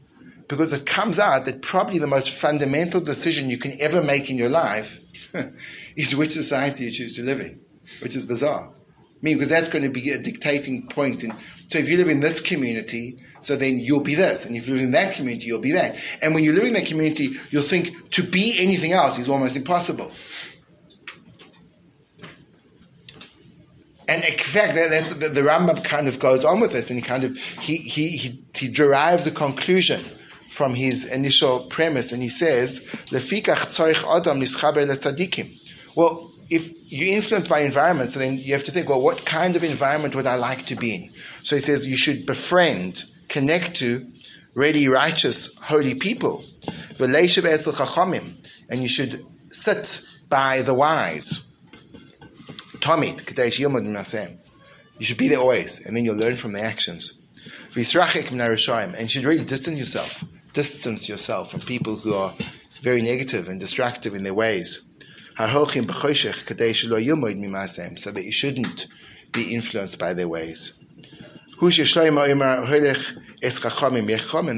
because 0.48 0.74
it 0.74 0.86
comes 0.86 1.20
out 1.20 1.46
that 1.46 1.62
probably 1.62 2.00
the 2.00 2.08
most 2.08 2.30
fundamental 2.30 3.00
decision 3.00 3.50
you 3.50 3.58
can 3.58 3.72
ever 3.80 4.04
make 4.04 4.30
in 4.30 4.38
your 4.38 4.50
life 4.50 5.00
is 5.96 6.16
which 6.16 6.32
society 6.32 6.86
you 6.86 6.92
choose 6.92 7.16
to 7.16 7.24
live 7.24 7.40
in, 7.40 7.60
which 8.02 8.16
is 8.16 8.26
bizarre. 8.26 8.70
I 8.70 9.26
mean, 9.26 9.38
because 9.38 9.50
that's 9.50 9.70
going 9.70 9.84
to 9.84 9.90
be 9.90 10.12
a 10.12 10.22
dictating 10.22 10.88
point. 10.88 11.24
And 11.24 11.34
so 11.70 11.80
if 11.80 11.88
you 11.88 11.98
live 11.98 12.10
in 12.10 12.20
this 12.20 12.42
community, 12.42 13.20
so 13.40 13.56
then 13.56 13.78
you'll 13.78 14.02
be 14.02 14.16
this. 14.16 14.46
And 14.46 14.58
if 14.58 14.68
you 14.68 14.74
live 14.76 14.84
in 14.84 14.92
that 14.92 15.16
community, 15.16 15.48
you'll 15.48 15.62
be 15.62 15.72
that. 15.74 15.98
And 16.22 16.34
when 16.36 16.44
you 16.44 16.52
live 16.52 16.66
in 16.66 16.74
that 16.74 16.88
community, 16.88 17.30
you'll 17.50 17.64
think 17.64 18.12
to 18.12 18.24
be 18.24 18.58
anything 18.60 18.92
else 18.92 19.20
is 19.20 19.30
almost 19.30 19.56
impossible. 19.56 20.12
And 24.08 24.24
in 24.24 25.20
the, 25.20 25.30
the 25.34 25.42
Rambam 25.42 25.84
kind 25.84 26.08
of 26.08 26.20
goes 26.20 26.44
on 26.44 26.60
with 26.60 26.72
this, 26.72 26.90
and 26.90 27.00
he 27.00 27.06
kind 27.06 27.24
of 27.24 27.38
he, 27.38 27.78
he, 27.78 28.10
he, 28.10 28.44
he 28.56 28.68
derives 28.68 29.26
a 29.28 29.32
conclusion 29.32 30.00
from 30.00 30.76
his 30.76 31.06
initial 31.12 31.62
premise, 31.62 32.12
and 32.12 32.22
he 32.22 32.30
says. 32.30 32.82
Well, 35.96 36.32
if 36.50 36.92
you're 36.92 37.16
influenced 37.16 37.50
by 37.50 37.62
environment, 37.62 38.12
so 38.12 38.20
then 38.20 38.38
you 38.38 38.54
have 38.54 38.66
to 38.66 38.72
think, 38.72 38.90
well, 38.90 39.02
what 39.02 39.26
kind 39.26 39.56
of 39.56 39.64
environment 39.64 40.16
would 40.16 40.28
I 40.28 40.36
like 40.36 40.66
to 40.68 40.76
be 40.76 40.96
in? 40.96 41.10
So 41.42 41.56
he 41.56 41.62
says 41.62 41.88
you 41.88 41.98
should 41.98 42.26
befriend, 42.26 43.04
connect 43.30 43.76
to 43.78 44.06
really 44.54 44.88
righteous, 44.88 45.56
holy 45.58 45.96
people, 45.96 46.44
and 47.00 48.82
you 48.82 48.88
should 48.88 49.26
sit 49.50 50.02
by 50.30 50.62
the 50.62 50.74
wise. 50.74 51.48
Yilmud 52.84 53.88
masem. 53.88 54.38
You 55.00 55.06
should 55.06 55.18
be 55.18 55.30
there 55.30 55.40
always, 55.40 55.86
and 55.86 55.98
then 55.98 56.06
you'll 56.06 56.18
learn 56.18 56.36
from 56.36 56.54
the 56.54 56.62
actions. 56.62 57.14
And 57.76 57.78
you 57.78 59.08
should 59.08 59.26
really 59.26 59.44
distance 59.44 59.80
yourself, 59.80 60.24
distance 60.54 61.10
yourself 61.10 61.52
from 61.52 61.62
people 61.62 61.96
who 61.96 62.14
are 62.14 62.34
very 62.82 63.02
negative 63.02 63.48
and 63.48 63.60
destructive 63.60 64.14
in 64.14 64.24
their 64.24 64.34
ways. 64.34 64.84
So 65.36 65.48
that 65.48 68.22
you 68.24 68.32
shouldn't 68.32 68.88
be 69.32 69.54
influenced 69.54 69.98
by 69.98 70.14
their 70.14 70.28
ways. 70.28 70.74
And 71.60 71.72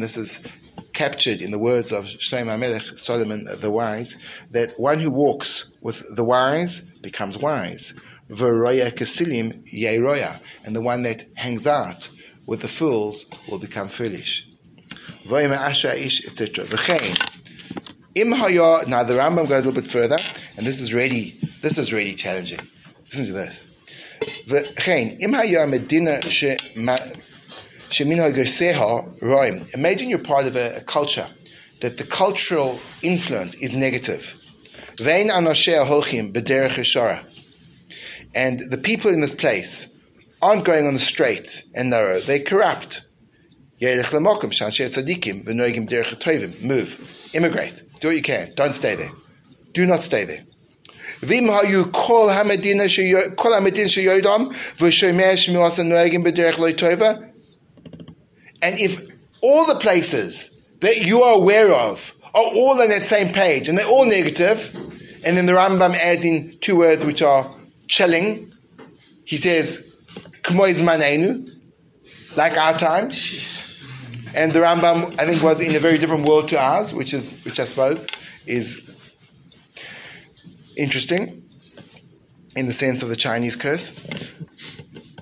this 0.03 0.17
is 0.17 0.41
captured 0.91 1.41
in 1.41 1.51
the 1.51 1.59
words 1.59 1.91
of 1.91 2.05
Shlomo 2.05 2.59
Melech, 2.59 2.97
Solomon 2.97 3.47
the 3.59 3.71
wise, 3.71 4.17
that 4.51 4.79
one 4.79 4.99
who 4.99 5.11
walks 5.11 5.71
with 5.81 6.15
the 6.15 6.23
wise 6.23 6.81
becomes 6.81 7.37
wise. 7.37 7.93
V'roya 8.29 8.91
kesilim 8.91 9.67
yeroya, 9.71 10.39
and 10.65 10.75
the 10.75 10.81
one 10.81 11.03
that 11.03 11.23
hangs 11.35 11.67
out 11.67 12.09
with 12.45 12.61
the 12.61 12.67
fools 12.67 13.25
will 13.49 13.59
become 13.59 13.87
foolish. 13.87 14.47
V'oyma 15.27 15.57
asha 15.57 15.93
ish, 15.95 16.25
etc. 16.25 16.65
Im 18.15 18.31
haya, 18.31 18.87
now 18.87 19.03
the 19.03 19.13
Rambam 19.13 19.49
goes 19.49 19.65
a 19.65 19.69
little 19.69 19.73
bit 19.73 19.85
further, 19.85 20.17
and 20.57 20.65
this 20.65 20.79
is 20.79 20.93
really, 20.93 21.35
this 21.61 21.77
is 21.77 21.91
really 21.91 22.15
challenging. 22.15 22.59
Listen 23.11 23.25
to 23.25 23.33
this. 23.33 23.63
Im 25.19 25.33
haya 25.33 25.67
medina 25.67 26.19
Imagine 29.73 30.09
you're 30.09 30.19
part 30.19 30.45
of 30.45 30.55
a, 30.55 30.77
a 30.77 30.81
culture 30.81 31.27
that 31.81 31.97
the 31.97 32.03
cultural 32.03 32.79
influence 33.03 33.55
is 33.55 33.75
negative. 33.75 34.41
And 38.35 38.59
the 38.59 38.77
people 38.77 39.11
in 39.11 39.21
this 39.21 39.33
place 39.33 39.97
aren't 40.41 40.65
going 40.65 40.85
on 40.85 40.93
the 40.93 40.99
straight 40.99 41.63
and 41.73 41.89
narrow. 41.89 42.19
They're 42.19 42.43
corrupt. 42.43 43.01
Move, 46.61 47.29
immigrate, 47.33 47.81
do 47.99 48.09
what 48.09 48.15
you 48.15 48.21
can. 48.21 48.53
Don't 48.55 48.73
stay 48.73 48.95
there. 48.95 49.09
Do 49.73 49.85
not 49.85 50.03
stay 50.03 50.25
there. 50.25 50.43
And 58.61 58.79
if 58.79 59.01
all 59.41 59.65
the 59.65 59.75
places 59.75 60.59
that 60.81 61.01
you 61.05 61.23
are 61.23 61.35
aware 61.35 61.73
of 61.73 62.13
are 62.33 62.43
all 62.43 62.81
on 62.81 62.89
that 62.89 63.03
same 63.05 63.33
page 63.33 63.69
and 63.69 63.77
they're 63.77 63.87
all 63.87 64.05
negative, 64.05 64.75
and 65.25 65.37
then 65.37 65.45
the 65.45 65.53
Rambam 65.53 65.95
adds 65.95 66.25
in 66.25 66.57
two 66.61 66.77
words 66.77 67.05
which 67.05 67.21
are 67.21 67.49
chilling. 67.87 68.51
He 69.25 69.37
says, 69.37 69.93
like 72.35 72.57
our 72.57 72.77
times. 72.77 73.71
And 74.35 74.51
the 74.51 74.59
Rambam, 74.59 75.17
I 75.19 75.25
think, 75.25 75.41
was 75.41 75.61
in 75.61 75.75
a 75.75 75.79
very 75.79 75.97
different 75.97 76.27
world 76.27 76.49
to 76.49 76.59
ours, 76.59 76.93
which 76.93 77.13
is, 77.13 77.41
which 77.45 77.59
I 77.59 77.63
suppose 77.63 78.07
is 78.45 78.81
interesting 80.75 81.43
in 82.55 82.65
the 82.65 82.73
sense 82.73 83.01
of 83.01 83.09
the 83.09 83.15
Chinese 83.15 83.55
curse. 83.55 83.91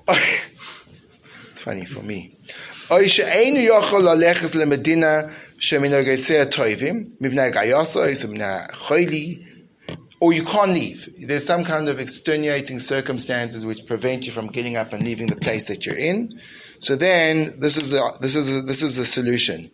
it's 0.08 1.60
funny 1.60 1.84
for 1.84 2.02
me. 2.02 2.36
Or 10.20 10.32
you 10.32 10.44
can't 10.44 10.72
leave. 10.72 11.08
There's 11.18 11.46
some 11.46 11.64
kind 11.64 11.88
of 11.88 12.00
extenuating 12.00 12.78
circumstances 12.78 13.66
which 13.66 13.86
prevent 13.86 14.26
you 14.26 14.32
from 14.32 14.46
getting 14.48 14.76
up 14.76 14.92
and 14.92 15.02
leaving 15.02 15.26
the 15.26 15.36
place 15.36 15.68
that 15.68 15.84
you're 15.84 15.98
in. 15.98 16.40
So 16.78 16.96
then, 16.96 17.60
this 17.60 17.76
is 17.76 17.90
the 17.90 18.12
this 18.20 18.36
is 18.36 18.54
the, 18.54 18.60
this 18.60 18.82
is 18.82 18.96
the 18.96 19.06
solution. 19.06 19.70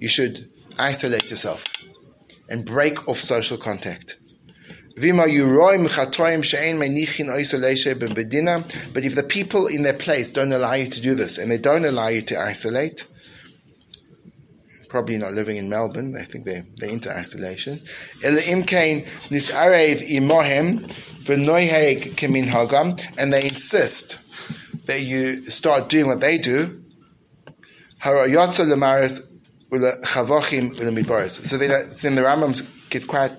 You 0.00 0.08
should 0.08 0.48
isolate 0.78 1.30
yourself 1.30 1.64
and 2.50 2.64
break 2.66 3.08
off 3.08 3.18
social 3.18 3.56
contact. 3.56 4.16
But 4.94 5.04
if 9.04 9.14
the 9.14 9.24
people 9.26 9.66
in 9.66 9.82
their 9.82 9.94
place 9.94 10.32
don't 10.32 10.52
allow 10.52 10.74
you 10.74 10.86
to 10.86 11.00
do 11.00 11.14
this, 11.14 11.38
and 11.38 11.50
they 11.50 11.58
don't 11.58 11.84
allow 11.84 12.08
you 12.08 12.22
to 12.22 12.38
isolate, 12.38 13.06
probably 14.94 15.18
not 15.18 15.32
living 15.32 15.56
in 15.56 15.68
Melbourne. 15.68 16.14
I 16.16 16.22
think 16.22 16.44
they're, 16.44 16.64
they're 16.76 16.88
into 16.88 17.10
isolation. 17.10 17.80
And 23.18 23.32
they 23.32 23.42
insist 23.42 24.20
that 24.86 25.00
you 25.00 25.44
start 25.46 25.88
doing 25.88 26.06
what 26.06 26.20
they 26.20 26.38
do. 26.38 26.80
So 28.04 28.12
then, 28.12 28.30
the 32.14 32.22
Rambam 32.22 32.90
gets 32.90 33.04
quite, 33.04 33.32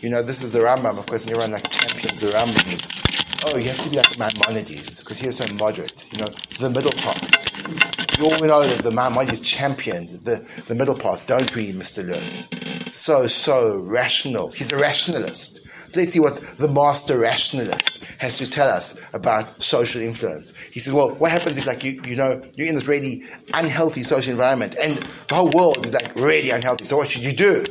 you 0.00 0.10
know, 0.10 0.20
this 0.22 0.42
is 0.42 0.52
the 0.52 0.58
Rambam, 0.58 0.98
of 0.98 1.06
course, 1.06 1.24
and 1.24 1.32
everyone 1.32 1.52
like 1.52 1.70
champions 1.70 2.20
the 2.20 2.26
Rambam. 2.26 3.54
Oh, 3.54 3.56
you 3.56 3.68
have 3.68 3.80
to 3.80 3.88
be 3.88 3.96
like 3.96 4.18
Maimonides, 4.18 5.00
because 5.00 5.18
he 5.18 5.28
was 5.28 5.38
so 5.38 5.46
moderate, 5.54 6.06
you 6.12 6.18
know, 6.18 6.28
the 6.58 6.68
middle 6.68 6.92
path. 6.92 8.09
You 8.20 8.26
all 8.26 8.46
know 8.46 8.66
that 8.66 8.82
the 8.82 8.90
Maimonides 8.90 9.40
championed 9.40 10.10
the, 10.10 10.46
the 10.68 10.74
middle 10.74 10.94
path. 10.94 11.26
Don't 11.26 11.56
we, 11.56 11.72
Mr. 11.72 12.06
Lewis? 12.06 12.50
So, 12.94 13.26
so 13.26 13.78
rational. 13.78 14.50
He's 14.50 14.72
a 14.72 14.76
rationalist. 14.76 15.66
So 15.90 16.00
let's 16.00 16.12
see 16.12 16.20
what 16.20 16.36
the 16.36 16.68
master 16.68 17.16
rationalist 17.16 18.20
has 18.20 18.36
to 18.36 18.50
tell 18.50 18.68
us 18.68 19.00
about 19.14 19.62
social 19.62 20.02
influence. 20.02 20.54
He 20.54 20.80
says, 20.80 20.92
well, 20.92 21.14
what 21.14 21.30
happens 21.30 21.56
if 21.56 21.64
like 21.64 21.82
you, 21.82 21.92
you 22.02 22.14
know, 22.14 22.42
you're 22.56 22.68
in 22.68 22.74
this 22.74 22.86
really 22.86 23.22
unhealthy 23.54 24.02
social 24.02 24.32
environment 24.32 24.76
and 24.78 24.98
the 25.28 25.34
whole 25.34 25.50
world 25.52 25.82
is 25.86 25.94
like 25.94 26.14
really 26.14 26.50
unhealthy. 26.50 26.84
So 26.84 26.98
what 26.98 27.08
should 27.08 27.24
you 27.24 27.32
do? 27.32 27.64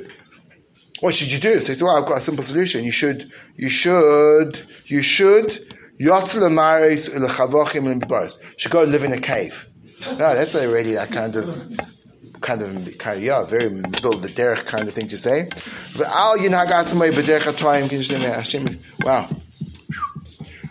What 1.02 1.14
should 1.14 1.32
you 1.32 1.38
do? 1.38 1.60
So 1.62 1.68
he 1.68 1.78
said, 1.78 1.86
well, 1.86 1.96
I've 1.96 2.10
got 2.10 2.18
a 2.18 2.22
simple 2.22 2.44
solution. 2.44 2.84
You 2.84 2.92
should, 2.92 3.32
you 3.56 3.70
should, 3.70 4.60
you 4.86 5.04
should, 5.04 5.76
should 8.58 8.72
go 8.72 8.82
live 8.82 9.04
in 9.04 9.12
a 9.12 9.20
cave. 9.20 9.69
No, 10.08 10.34
that's 10.34 10.56
already 10.56 10.94
that 10.94 11.12
kind 11.12 11.36
of, 11.36 11.46
kind 12.42 12.62
of, 12.62 12.98
kind 12.98 13.18
of, 13.18 13.24
yeah, 13.24 13.44
very 13.44 13.70
middle 13.70 14.14
of 14.14 14.22
the 14.22 14.30
derech 14.30 14.66
kind 14.66 14.88
of 14.88 14.94
thing 14.94 15.08
to 15.10 15.18
say. 15.18 15.50
Wow. 19.02 19.28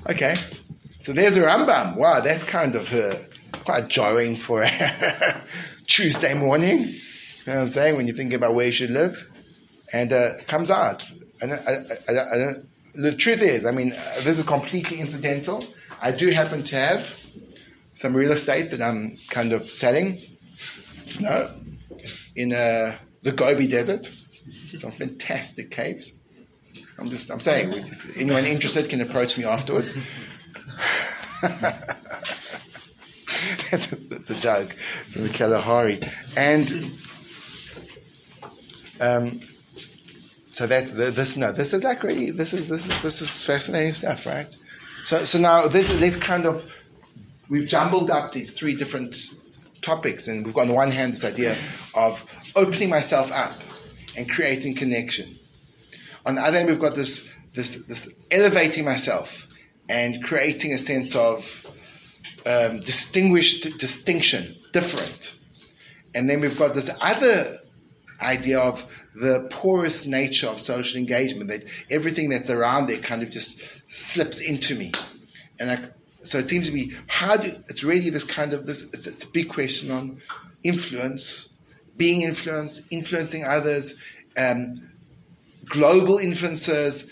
Okay. 0.09 0.35
So 0.99 1.13
there's 1.13 1.37
a 1.37 1.43
Rambam. 1.43 1.97
Wow, 1.97 2.21
that's 2.21 2.45
kind 2.45 2.75
of 2.75 2.93
uh, 2.95 3.15
quite 3.65 3.89
jarring 3.89 4.35
for 4.35 4.63
a 4.63 4.71
Tuesday 5.87 6.35
morning. 6.35 6.81
You 6.81 6.85
know 7.47 7.55
what 7.55 7.61
I'm 7.63 7.67
saying? 7.69 7.97
When 7.97 8.07
you 8.07 8.13
think 8.15 8.33
about 8.33 8.55
where 8.55 8.67
you 8.67 8.73
should 8.73 8.91
live. 8.91 9.31
And 9.93 10.13
uh, 10.13 10.31
comes 10.47 10.71
out. 10.71 11.11
And 11.41 11.53
I, 11.53 11.57
I, 11.57 12.13
I, 12.13 12.15
I, 12.15 12.53
the 12.95 13.15
truth 13.17 13.41
is, 13.41 13.65
I 13.65 13.71
mean, 13.71 13.93
uh, 13.93 14.15
this 14.23 14.39
is 14.39 14.45
completely 14.45 15.01
incidental. 15.01 15.65
I 16.03 16.13
do 16.13 16.31
happen 16.31 16.63
to 16.65 16.77
have 16.77 17.18
some 17.99 18.15
real 18.15 18.31
estate 18.31 18.71
that 18.71 18.81
I'm 18.81 19.19
kind 19.29 19.53
of 19.53 19.69
selling. 19.69 20.17
You 21.17 21.21
know, 21.23 21.51
in 22.37 22.53
uh, 22.53 22.97
the 23.25 23.33
Gobi 23.33 23.67
Desert. 23.67 24.07
Some 24.07 24.93
fantastic 24.93 25.73
caves. 25.73 26.17
I'm 26.97 27.09
just, 27.09 27.29
I'm 27.29 27.41
saying, 27.41 27.85
just, 27.85 28.17
anyone 28.17 28.45
interested 28.45 28.89
can 28.89 29.01
approach 29.01 29.37
me 29.37 29.45
afterwards. 29.45 29.95
that's, 33.73 33.93
a, 33.93 33.97
that's 33.97 34.31
a 34.31 34.41
joke 34.41 34.71
from 34.71 35.25
the 35.25 35.31
Kalahari. 35.31 35.99
And 36.37 36.71
um, 39.01 39.41
so 40.53 40.69
that's 40.69 40.93
this. 40.93 41.37
No, 41.37 41.51
this 41.51 41.75
is 41.75 41.83
like 41.83 42.05
really. 42.05 42.31
This 42.31 42.55
is 42.55 42.69
this 42.69 42.87
is 42.87 43.03
this 43.03 43.23
is 43.23 43.43
fascinating 43.45 43.93
stuff, 43.93 44.25
right? 44.25 44.55
So 45.05 45.19
so 45.19 45.41
now 45.41 45.67
this 45.67 45.93
is 45.93 46.01
let's 46.01 46.17
kind 46.17 46.47
of 46.47 46.78
we've 47.49 47.69
jumbled 47.69 48.11
up 48.11 48.33
these 48.33 48.53
three 48.53 48.75
different 48.75 49.17
topics, 49.83 50.29
and 50.29 50.45
we've 50.45 50.55
got 50.55 50.63
on 50.63 50.69
the 50.69 50.75
one 50.75 50.91
hand 50.91 51.13
this 51.13 51.25
idea 51.25 51.57
of 51.95 52.25
opening 52.57 52.91
myself 52.91 53.33
up 53.33 53.55
and 54.17 54.29
creating 54.29 54.75
connection. 54.75 55.37
On 56.27 56.35
the 56.35 56.43
other 56.43 56.59
hand, 56.59 56.69
we've 56.69 56.79
got 56.79 56.95
this 56.95 57.33
this 57.55 57.87
this 57.87 58.13
elevating 58.31 58.85
myself 58.85 59.49
and 59.89 60.23
creating 60.23 60.73
a 60.73 60.79
sense 60.79 61.17
of 61.17 61.67
um, 62.47 62.81
distinguished 62.81 63.79
distinction, 63.79 64.55
different. 64.73 65.37
And 66.15 66.29
then 66.29 66.41
we've 66.41 66.59
got 66.59 66.75
this 66.75 66.91
other 67.01 67.59
idea 68.21 68.59
of 68.59 68.87
the 69.15 69.49
porous 69.51 70.07
nature 70.07 70.49
of 70.49 70.61
social 70.61 70.99
engagement, 70.99 71.51
that 71.51 71.65
everything 71.91 72.31
that's 72.31 72.51
around 72.51 72.89
there 72.89 72.99
kind 72.99 73.23
of 73.23 73.31
just 73.31 73.61
slips 73.89 74.41
into 74.41 74.75
me. 74.75 74.93
And 75.61 75.71
I, 75.71 75.89
so 76.25 76.39
it 76.39 76.49
seems 76.49 76.69
to 76.69 76.75
me, 76.75 76.93
how 77.07 77.37
do, 77.37 77.51
it's 77.69 77.85
really 77.85 78.11
this 78.11 78.25
kind 78.25 78.53
of, 78.53 78.67
this, 78.67 78.83
it's, 78.93 79.07
it's 79.07 79.25
a 79.25 79.29
big 79.29 79.49
question 79.49 79.91
on 79.91 80.21
influence, 80.65 81.49
being 81.97 82.23
influenced, 82.23 82.93
influencing 82.93 83.45
others, 83.45 83.99
um, 84.37 84.91
global 85.67 86.19
influencers, 86.19 87.11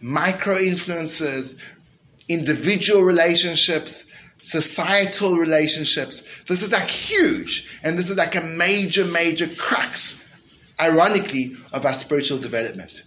micro 0.00 0.56
influencers, 0.56 1.58
individual 2.28 3.02
relationships, 3.02 4.06
societal 4.40 5.36
relationships. 5.36 6.26
This 6.46 6.62
is 6.62 6.72
like 6.72 6.88
huge, 6.88 7.78
and 7.82 7.98
this 7.98 8.10
is 8.10 8.16
like 8.16 8.34
a 8.34 8.40
major, 8.40 9.04
major 9.06 9.46
crux, 9.46 10.24
ironically, 10.80 11.56
of 11.72 11.86
our 11.86 11.94
spiritual 11.94 12.38
development. 12.38 13.02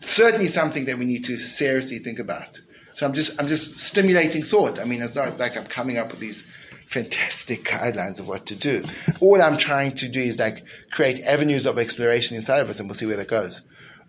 Certainly 0.00 0.46
something 0.46 0.86
that 0.86 0.98
we 0.98 1.04
need 1.04 1.24
to 1.26 1.36
seriously 1.38 1.98
think 1.98 2.18
about. 2.18 2.60
So 3.00 3.06
I'm 3.06 3.14
just, 3.14 3.40
I'm 3.40 3.48
just 3.48 3.78
stimulating 3.78 4.42
thought. 4.42 4.78
I 4.78 4.84
mean, 4.84 5.00
it's 5.00 5.14
not 5.14 5.38
like 5.38 5.56
I'm 5.56 5.64
coming 5.64 5.96
up 5.96 6.10
with 6.10 6.20
these 6.20 6.42
fantastic 6.84 7.64
guidelines 7.64 8.20
of 8.20 8.28
what 8.28 8.44
to 8.48 8.54
do. 8.54 8.82
All 9.22 9.40
I'm 9.40 9.56
trying 9.56 9.94
to 9.94 10.08
do 10.10 10.20
is 10.20 10.38
like 10.38 10.66
create 10.90 11.22
avenues 11.22 11.64
of 11.64 11.78
exploration 11.78 12.36
inside 12.36 12.58
of 12.58 12.68
us, 12.68 12.78
and 12.78 12.90
we'll 12.90 12.94
see 12.94 13.06
where 13.06 13.16
that 13.16 13.26
goes. 13.28 13.62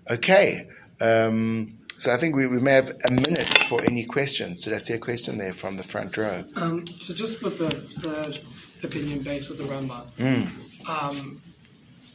Okay. 0.10 0.68
Um, 1.00 1.78
so 2.00 2.12
I 2.12 2.18
think 2.18 2.36
we, 2.36 2.48
we 2.48 2.60
may 2.60 2.74
have 2.74 2.90
a 3.08 3.14
minute 3.14 3.48
for 3.70 3.82
any 3.82 4.04
questions. 4.04 4.66
Did 4.66 4.74
I 4.74 4.78
see 4.80 4.94
a 4.94 5.00
question 5.00 5.38
there 5.38 5.54
from 5.54 5.78
the 5.78 5.84
front 5.84 6.18
row? 6.18 6.44
Um, 6.58 6.86
so 6.86 7.14
just 7.14 7.42
with 7.42 7.60
the, 7.60 7.70
the 8.02 8.86
opinion 8.86 9.20
base 9.20 9.48
with 9.48 9.60
the 9.60 9.64
Rambam, 9.64 10.06
Mm. 10.18 10.90
um, 10.90 11.40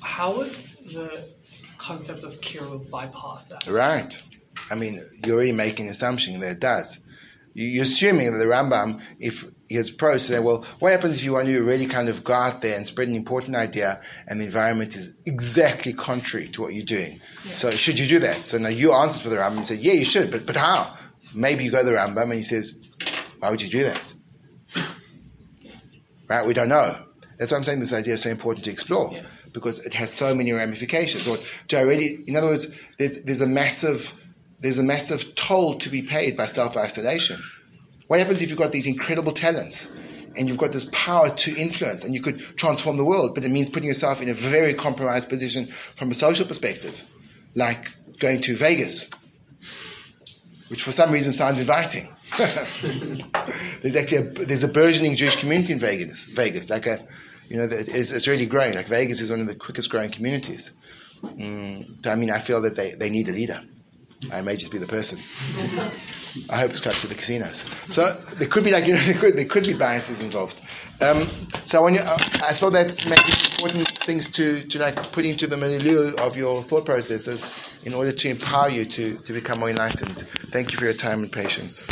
how 0.03 0.37
would 0.37 0.53
the 0.93 1.25
concept 1.79 2.23
of 2.23 2.39
kiruv 2.43 2.91
bypass 2.91 3.49
that? 3.49 3.67
Right. 3.67 4.23
I 4.71 4.75
mean, 4.75 5.01
you're 5.25 5.37
already 5.37 5.53
making 5.53 5.87
an 5.87 5.91
assumption 5.93 6.39
that 6.41 6.51
it 6.53 6.61
does. 6.61 7.01
You- 7.55 7.67
You're 7.67 7.85
assuming 7.85 8.33
that 8.33 8.39
the 8.39 8.45
Rambam, 8.45 9.01
if 9.21 9.45
his 9.69 9.91
pro 9.91 10.17
say, 10.19 10.39
well, 10.39 10.65
what 10.79 10.93
happens 10.93 11.19
if 11.19 11.25
you 11.25 11.33
want 11.33 11.49
to 11.49 11.63
really 11.65 11.87
kind 11.87 12.09
of 12.09 12.23
go 12.23 12.33
out 12.35 12.63
there 12.63 12.77
and 12.77 12.87
spread 12.87 13.09
an 13.09 13.15
important 13.15 13.57
idea 13.57 14.01
and 14.29 14.41
the 14.41 14.45
environment 14.45 14.95
is 14.95 15.15
exactly 15.27 15.93
contrary 15.93 16.49
to 16.49 16.63
what 16.63 16.75
you're 16.75 16.85
doing? 16.85 17.21
So 17.53 17.71
should 17.71 17.99
you 17.99 18.07
do 18.07 18.19
that? 18.21 18.35
So 18.35 18.59
now 18.59 18.69
you 18.69 18.93
answered 18.93 19.23
for 19.23 19.29
the 19.31 19.37
Rambam 19.37 19.57
and 19.59 19.67
said, 19.67 19.79
yeah, 19.79 19.95
you 19.95 20.05
should, 20.05 20.31
but, 20.31 20.47
but 20.47 20.57
how? 20.57 20.95
Maybe 21.35 21.65
you 21.65 21.71
go 21.71 21.81
to 21.81 21.85
the 21.87 21.93
Rambam 21.93 22.25
and 22.25 22.35
he 22.35 22.43
says, 22.43 22.75
Why 23.41 23.51
would 23.51 23.61
you 23.63 23.69
do 23.69 23.85
that? 23.85 24.15
Right? 26.29 26.47
We 26.47 26.55
don't 26.55 26.69
know. 26.69 26.95
That's 27.39 27.53
why 27.53 27.59
I'm 27.59 27.65
saying 27.65 27.81
this 27.81 27.93
idea 27.93 28.15
is 28.15 28.23
so 28.23 28.31
important 28.31 28.65
to 28.65 28.71
explore 28.71 29.11
Yeah. 29.13 29.27
because 29.53 29.85
it 29.85 29.93
has 29.95 30.13
so 30.13 30.35
many 30.35 30.53
ramifications. 30.53 31.27
Or 31.29 31.37
do 31.69 31.77
I 31.77 31.81
really? 31.83 32.19
In 32.27 32.37
other 32.37 32.49
words, 32.49 32.67
there's 32.99 33.25
there's 33.25 33.41
a 33.43 33.47
massive 33.47 34.13
there's 34.61 34.79
a 34.79 34.85
massive 34.85 35.35
toll 35.35 35.79
to 35.79 35.91
be 35.91 36.03
paid 36.03 36.37
by 36.37 36.47
self 36.47 36.77
isolation. 36.77 37.39
What 38.07 38.21
happens 38.21 38.43
if 38.43 38.51
you've 38.51 38.59
got 38.59 38.73
these 38.73 38.87
incredible 38.87 39.33
talents 39.33 39.93
and 40.37 40.49
you've 40.49 40.59
got 40.59 40.73
this 40.73 40.89
power 40.93 41.31
to 41.31 41.57
influence 41.57 42.05
and 42.05 42.15
you 42.15 42.23
could 42.23 42.39
transform 42.39 42.97
the 42.97 43.05
world, 43.05 43.35
but 43.35 43.45
it 43.45 43.51
means 43.51 43.69
putting 43.69 43.89
yourself 43.89 44.23
in 44.23 44.29
a 44.29 44.35
very 44.35 44.75
compromised 44.75 45.29
position 45.29 45.67
from 45.67 46.11
a 46.11 46.15
social 46.15 46.47
perspective, 46.47 47.05
like 47.55 47.89
going 48.19 48.41
to 48.43 48.57
Vegas, 48.57 49.11
which 50.69 50.83
for 50.83 50.93
some 50.93 51.11
reason 51.11 51.33
sounds 51.33 51.61
inviting. 51.61 52.09
there's 53.83 53.97
actually 53.97 54.19
a, 54.19 54.23
there's 54.23 54.65
a 54.65 54.69
burgeoning 54.69 55.17
Jewish 55.17 55.37
community 55.37 55.73
in 55.73 55.79
Vegas, 55.79 56.25
Vegas, 56.27 56.71
like 56.71 56.87
a, 56.87 57.05
you 57.49 57.57
know, 57.57 57.69
it's, 57.71 58.13
it's 58.13 58.29
really 58.29 58.47
growing. 58.47 58.75
Like 58.75 58.87
Vegas 58.87 59.21
is 59.21 59.31
one 59.31 59.41
of 59.41 59.47
the 59.47 59.55
quickest 59.55 59.91
growing 59.91 60.11
communities. 60.11 60.73
Mm, 61.23 62.07
I 62.07 62.17
mean, 62.17 62.31
I 62.31 62.39
feel 62.39 62.61
that 62.63 62.77
they, 62.77 62.93
they 62.93 63.11
need 63.11 63.29
a 63.29 63.33
leader. 63.33 63.61
I 64.33 64.41
may 64.41 64.57
just 64.57 64.73
be 64.73 64.79
the 64.79 64.87
person. 64.87 65.19
I 66.51 66.59
hope 66.59 66.71
it's 66.71 66.81
close 66.81 67.01
to 67.03 67.07
the 67.07 67.15
casinos. 67.15 67.59
So 67.89 68.13
there 68.37 68.49
could 68.49 68.65
be 68.65 68.73
like 68.73 68.87
you 68.87 68.95
know 68.95 69.01
there 69.01 69.15
could, 69.19 69.35
there 69.35 69.45
could 69.45 69.65
be 69.65 69.75
biases 69.75 70.23
involved. 70.23 70.61
Um, 71.03 71.27
so 71.67 71.83
when 71.83 71.95
you, 71.95 72.01
uh, 72.01 72.15
I 72.15 72.55
thought 72.55 72.73
that's 72.73 73.05
maybe 73.05 73.23
important 73.57 73.89
things 73.89 74.31
to, 74.33 74.63
to 74.63 74.79
like 74.79 75.13
put 75.13 75.27
into 75.27 75.47
the 75.47 75.57
milieu 75.57 76.15
of 76.19 76.37
your 76.37 76.63
thought 76.63 76.87
processes 76.87 77.83
in 77.85 77.93
order 77.93 78.13
to 78.13 78.29
empower 78.31 78.71
you 78.71 78.87
to, 78.87 79.17
to 79.19 79.33
become 79.35 79.61
more 79.61 79.69
enlightened. 79.69 80.21
Thank 80.51 80.73
you 80.73 80.79
for 80.79 80.87
your 80.87 80.95
time 80.95 81.23
and 81.23 81.31
patience. 81.31 81.87